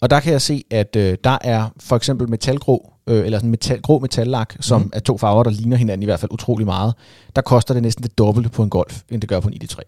og 0.00 0.10
der 0.10 0.20
kan 0.20 0.32
jeg 0.32 0.42
se, 0.42 0.64
at 0.70 0.96
øh, 0.96 1.18
der 1.24 1.38
er 1.40 1.68
for 1.80 1.96
eksempel 1.96 2.28
metalgrå, 2.28 2.92
øh, 3.06 3.24
eller 3.24 3.38
sådan 3.38 3.50
metal, 3.50 3.82
grå 3.82 3.98
metallak, 3.98 4.56
som 4.60 4.82
mm. 4.82 4.90
er 4.92 5.00
to 5.00 5.18
farver, 5.18 5.42
der 5.42 5.50
ligner 5.50 5.76
hinanden 5.76 6.02
i 6.02 6.04
hvert 6.04 6.20
fald 6.20 6.32
utrolig 6.32 6.66
meget. 6.66 6.94
Der 7.36 7.42
koster 7.42 7.74
det 7.74 7.82
næsten 7.82 8.02
det 8.02 8.18
dobbelte 8.18 8.50
på 8.50 8.62
en 8.62 8.70
Golf, 8.70 9.02
end 9.08 9.20
det 9.20 9.28
gør 9.28 9.40
på 9.40 9.48
en 9.48 9.54
ID3. 9.62 9.78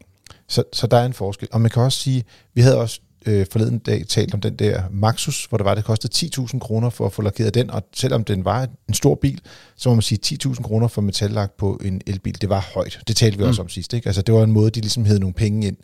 Så, 0.49 0.65
så 0.73 0.87
der 0.87 0.97
er 0.97 1.07
en 1.07 1.13
forskel. 1.13 1.49
Og 1.53 1.61
man 1.61 1.71
kan 1.71 1.83
også 1.83 1.99
sige, 1.99 2.25
vi 2.55 2.61
havde 2.61 2.79
også 2.79 3.01
øh, 3.27 3.47
forleden 3.53 3.79
dag 3.79 4.05
talt 4.09 4.35
om 4.35 4.41
den 4.41 4.57
der 4.57 4.83
Maxus, 4.91 5.45
hvor 5.45 5.59
det 5.59 5.65
var, 5.65 5.75
det 5.75 5.85
kostede 5.85 6.31
10.000 6.43 6.59
kroner 6.59 6.91
for 6.91 7.07
at 7.07 7.13
få 7.13 7.23
lakeret 7.23 7.55
den, 7.55 7.71
og 7.71 7.83
selvom 7.95 8.25
den 8.25 8.45
var 8.45 8.69
en 8.89 8.95
stor 8.95 9.15
bil, 9.15 9.41
så 9.77 9.89
må 9.89 9.95
man 9.95 10.03
sige 10.03 10.39
10.000 10.47 10.63
kroner 10.63 10.89
for 10.89 11.03
metallak 11.03 11.53
på 11.59 11.81
en 11.85 12.01
elbil, 12.07 12.41
det 12.41 12.49
var 12.49 12.71
højt. 12.75 13.01
Det 13.09 13.17
talte 13.17 13.39
vi 13.39 13.45
mm. 13.45 13.49
også 13.49 13.63
om 13.63 13.69
sidst, 13.69 13.93
ikke? 13.93 14.07
Altså 14.07 14.23
det 14.23 14.35
var 14.35 14.43
en 14.43 14.53
måde, 14.53 14.71
de 14.71 14.81
ligesom 14.81 15.05
havde 15.05 15.21
nogle 15.21 15.35
penge 15.35 15.67
ind, 15.67 15.77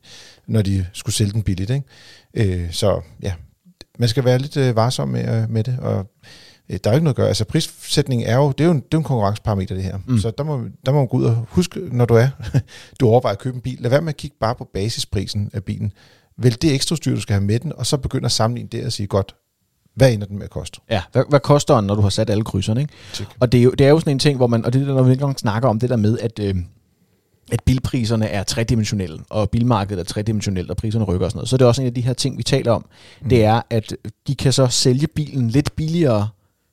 når 0.47 0.63
de 0.63 0.87
skulle 0.93 1.15
sælge 1.15 1.33
den 1.33 1.43
billigt, 1.43 1.71
ikke? 1.71 2.63
Øh, 2.63 2.73
så 2.73 3.01
ja, 3.23 3.33
man 3.99 4.09
skal 4.09 4.25
være 4.25 4.39
lidt 4.39 4.57
øh, 4.57 4.77
varsom 4.77 5.09
med, 5.09 5.43
øh, 5.43 5.51
med 5.51 5.65
det, 5.65 5.79
og 5.79 6.07
øh, 6.69 6.79
der 6.85 6.91
er 6.91 6.95
ikke 6.95 7.05
noget 7.05 7.15
at 7.15 7.17
gøre. 7.17 7.29
Altså 7.29 7.45
prissætning 7.45 8.23
er 8.25 8.37
jo, 8.37 8.53
det 8.53 8.61
er 8.61 8.65
jo 8.65 8.71
en, 8.71 8.81
det 8.81 8.95
er 8.95 8.99
en 8.99 9.05
konkurrenceparameter 9.05 9.75
det 9.75 9.85
her. 9.85 9.99
Mm. 10.07 10.19
Så 10.19 10.31
der 10.39 10.45
må, 10.45 10.65
der 10.87 10.93
må 10.93 10.99
man 10.99 11.07
gå 11.07 11.17
ud 11.17 11.25
og 11.25 11.47
huske, 11.49 11.81
når 11.93 12.05
du 12.05 12.15
er, 12.15 12.29
du 13.01 13.09
overvejer 13.09 13.33
at 13.33 13.39
købe 13.39 13.55
en 13.55 13.63
bil, 13.63 13.79
lad 13.81 13.91
være 13.91 14.01
med 14.01 14.09
at 14.09 14.17
kigge 14.17 14.37
bare 14.41 14.55
på 14.55 14.69
basisprisen 14.75 15.51
af 15.53 15.65
bilen. 15.65 15.93
Vælg 16.39 16.63
det 16.63 16.75
ekstra 16.75 16.97
styr, 16.97 17.15
du 17.15 17.21
skal 17.21 17.35
have 17.35 17.45
med 17.45 17.61
den, 17.61 17.73
og 17.77 17.87
så 17.87 17.97
begynder 17.97 18.27
at 18.27 18.33
sammenligne 18.33 18.69
det 18.73 18.87
og 18.87 18.93
sige, 18.93 19.07
godt, 19.07 19.35
hvad 19.95 20.13
ender 20.13 20.27
den 20.27 20.37
med 20.39 20.45
at 20.45 20.51
koste? 20.51 20.81
Ja, 20.91 21.03
hvad, 21.13 21.25
hvad 21.29 21.41
koster 21.41 21.77
den, 21.77 21.87
når 21.87 21.95
du 21.95 22.01
har 22.01 22.09
sat 22.09 22.31
alle 22.31 22.45
krydserne? 22.45 22.81
Ikke? 22.81 22.93
Og 23.41 23.53
det 23.53 23.59
er, 23.59 23.63
jo, 23.63 23.71
det 23.71 23.87
er 23.87 23.91
jo 23.91 24.01
sådan 24.01 24.11
en 24.11 24.19
ting, 24.19 24.37
hvor 24.37 24.47
man, 24.47 24.65
og 24.65 24.73
det 24.73 24.83
er 24.83 24.87
der, 24.87 24.95
når 24.95 25.03
vi 25.03 25.13
ikke 25.13 25.35
snakker 25.37 25.69
om 25.69 25.79
det 25.79 25.91
der 25.91 25.97
med, 25.97 26.19
at, 26.19 26.39
øh, 26.39 26.55
at 27.53 27.63
bilpriserne 27.65 28.27
er 28.27 28.43
tredimensionelle, 28.43 29.19
og 29.31 29.51
bilmarkedet 29.51 30.01
er 30.01 30.05
tredimensionelt, 30.05 30.71
og 30.71 30.77
priserne 30.77 31.05
rykker 31.05 31.27
og 31.27 31.31
sådan 31.31 31.39
noget. 31.39 31.49
Så 31.49 31.57
det 31.57 31.65
er 31.65 31.69
også 31.69 31.83
en 31.83 31.87
af 31.87 31.95
de 31.95 32.01
her 32.01 32.13
ting, 32.13 32.39
vi 32.39 32.43
taler 32.43 32.73
om. 32.73 32.87
Mm. 33.23 33.29
Det 33.29 33.45
er, 33.45 33.63
at 33.71 33.95
de 34.27 34.35
kan 34.35 34.53
så 34.53 34.67
sælge 34.67 35.07
bilen 35.07 35.51
lidt 35.51 35.77
billigere 35.77 36.29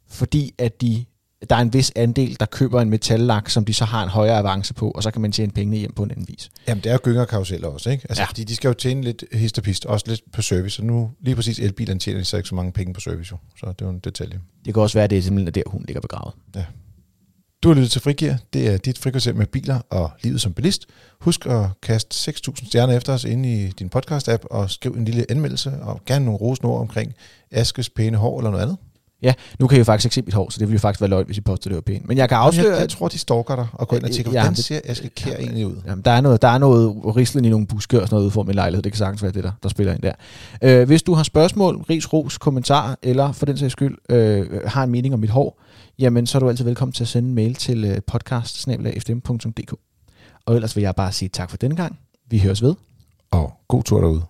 fordi 0.08 0.54
at 0.58 0.82
de, 0.82 1.06
der 1.50 1.56
er 1.56 1.60
en 1.62 1.74
vis 1.74 1.92
andel, 1.96 2.38
der 2.40 2.46
køber 2.46 2.82
en 2.82 2.90
metallak, 2.90 3.50
som 3.50 3.66
de 3.66 3.74
så 3.74 3.86
har 3.86 4.04
en 4.04 4.10
højere 4.10 4.38
avance 4.38 4.74
på, 4.74 4.92
og 4.92 5.04
så 5.04 5.12
kan 5.12 5.22
man 5.22 5.32
tjene 5.32 5.52
pengene 5.52 5.78
hjem 5.78 5.94
på 5.94 6.04
en 6.04 6.12
anden 6.12 6.26
vis. 6.28 6.50
Jamen, 6.68 6.84
det 6.84 6.90
er 6.90 6.94
jo 6.94 7.00
gyngerkaruseller 7.04 7.68
også, 7.68 7.90
ikke? 7.90 8.06
Altså, 8.10 8.22
Ja. 8.22 8.24
ja. 8.24 8.30
fordi 8.30 8.44
de 8.44 8.56
skal 8.56 8.68
jo 8.68 8.74
tjene 8.74 9.02
lidt 9.02 9.24
hist 9.32 9.58
og 9.58 9.64
pist, 9.64 9.86
også 9.86 10.06
lidt 10.08 10.22
på 10.34 10.42
service, 10.42 10.82
og 10.82 10.86
nu 10.86 11.12
lige 11.22 11.36
præcis 11.36 11.60
elbilerne 11.60 12.00
tjener 12.00 12.24
så 12.24 12.38
ikke 12.38 12.50
så 12.50 12.56
mange 12.56 12.72
penge 12.72 12.94
på 12.94 13.00
service, 13.00 13.32
jo. 13.32 13.38
så 13.60 13.66
det 13.66 13.82
er 13.82 13.86
jo 13.86 13.92
en 13.92 14.00
detalje. 14.00 14.40
Det 14.66 14.74
kan 14.74 14.84
også 14.84 14.98
være, 14.98 15.04
at 15.04 15.10
det 15.10 15.18
er 15.18 15.22
simpelthen 15.22 15.54
der, 15.54 15.62
hun 15.68 15.84
ligger 15.88 16.02
begravet. 16.02 16.34
Du 17.64 17.70
har 17.70 17.76
lyttet 17.76 17.92
til 17.92 18.02
Frigir. 18.02 18.34
Det 18.54 18.68
er 18.68 18.78
dit 18.78 18.98
frikvarter 18.98 19.34
med 19.34 19.46
biler 19.46 19.80
og 19.90 20.12
livet 20.24 20.42
som 20.42 20.54
bilist. 20.54 20.86
Husk 21.22 21.46
at 21.46 21.66
kaste 21.84 22.32
6.000 22.32 22.68
stjerner 22.68 22.98
efter 22.98 23.14
os 23.14 23.24
inde 23.24 23.64
i 23.64 23.68
din 23.68 23.90
podcast-app 23.96 24.44
og 24.52 24.70
skriv 24.72 24.92
en 24.92 25.06
lille 25.06 25.26
anmeldelse 25.30 25.72
og 25.82 26.02
gerne 26.06 26.26
nogle 26.26 26.38
rosende 26.40 26.72
ord 26.72 26.80
omkring 26.82 27.14
Askes 27.52 27.90
pæne 27.90 28.18
hår 28.18 28.40
eller 28.40 28.52
noget 28.52 28.64
andet. 28.64 28.78
Ja, 29.26 29.34
nu 29.60 29.68
kan 29.68 29.76
I 29.76 29.80
jo 29.80 29.84
faktisk 29.84 30.06
ikke 30.06 30.16
se 30.16 30.22
mit 30.22 30.34
hår, 30.34 30.50
så 30.50 30.60
det 30.60 30.68
ville 30.68 30.74
jo 30.76 30.80
faktisk 30.80 31.02
være 31.02 31.10
løgn, 31.10 31.26
hvis 31.26 31.38
I 31.38 31.42
påstod, 31.42 31.70
det 31.70 31.76
var 31.76 31.82
pænt. 31.82 32.08
Men 32.08 32.18
jeg 32.18 32.30
kan 32.30 32.38
afsløre, 32.38 32.72
jeg, 32.72 32.80
jeg 32.80 32.90
tror, 32.90 33.08
de 33.08 33.18
stalker 33.18 33.56
dig 33.56 33.68
og 33.74 33.88
går 33.88 33.96
ind 33.98 34.04
og 34.06 34.12
tænker, 34.12 34.32
Ja, 34.32 34.40
hvordan 34.40 34.56
det- 34.56 34.66
ser 34.66 34.80
Aske 34.86 35.10
Kjær 35.10 35.38
egentlig 35.38 35.66
ud? 35.68 35.76
Jamen, 35.88 36.02
der 36.06 36.12
er 36.12 36.22
noget, 36.22 36.42
der 36.42 36.48
er 36.48 36.58
noget 36.58 36.96
rislen 37.16 37.46
i 37.46 37.50
nogle 37.50 37.68
buske 37.68 38.02
og 38.02 38.08
sådan 38.08 38.16
noget 38.16 38.24
ude 38.26 38.32
for 38.32 38.44
min 38.44 38.56
lejlighed. 38.56 38.84
Det 38.84 38.92
kan 38.92 38.98
sagtens 38.98 39.24
være 39.24 39.32
det, 39.32 39.44
der, 39.44 39.52
der 39.64 39.70
spiller 39.70 39.94
ind 39.94 40.02
der. 40.02 40.12
Øh, 40.62 40.88
hvis 40.88 41.04
du 41.04 41.14
har 41.14 41.24
spørgsmål, 41.24 41.76
ris, 41.90 42.14
ros, 42.14 42.38
kommentarer, 42.38 42.96
eller 43.04 43.32
for 43.32 43.46
den 43.46 43.58
sags 43.58 43.72
skyld 43.72 43.98
øh, 44.10 44.62
har 44.66 44.84
en 44.84 44.92
mening 44.92 45.14
om 45.14 45.20
mit 45.20 45.30
hår, 45.30 45.62
jamen 46.00 46.28
så 46.28 46.38
er 46.38 46.40
du 46.40 46.50
altid 46.50 46.66
velkommen 46.66 46.94
til 46.94 47.04
at 47.04 47.08
sende 47.08 47.30
en 47.30 47.36
mail 47.36 47.56
til 47.56 47.86
øh, 47.86 47.98
podcast 48.08 48.68
Og 50.46 50.56
ellers 50.56 50.76
vil 50.76 50.82
jeg 50.82 50.96
bare 50.96 51.12
sige 51.12 51.30
tak 51.30 51.50
for 51.50 51.58
denne 51.58 51.76
gang. 51.76 52.00
Vi 52.30 52.40
høres 52.40 52.62
ved. 52.62 52.76
Og 53.32 53.54
god 53.68 53.84
tur 53.84 54.02
derude. 54.02 54.22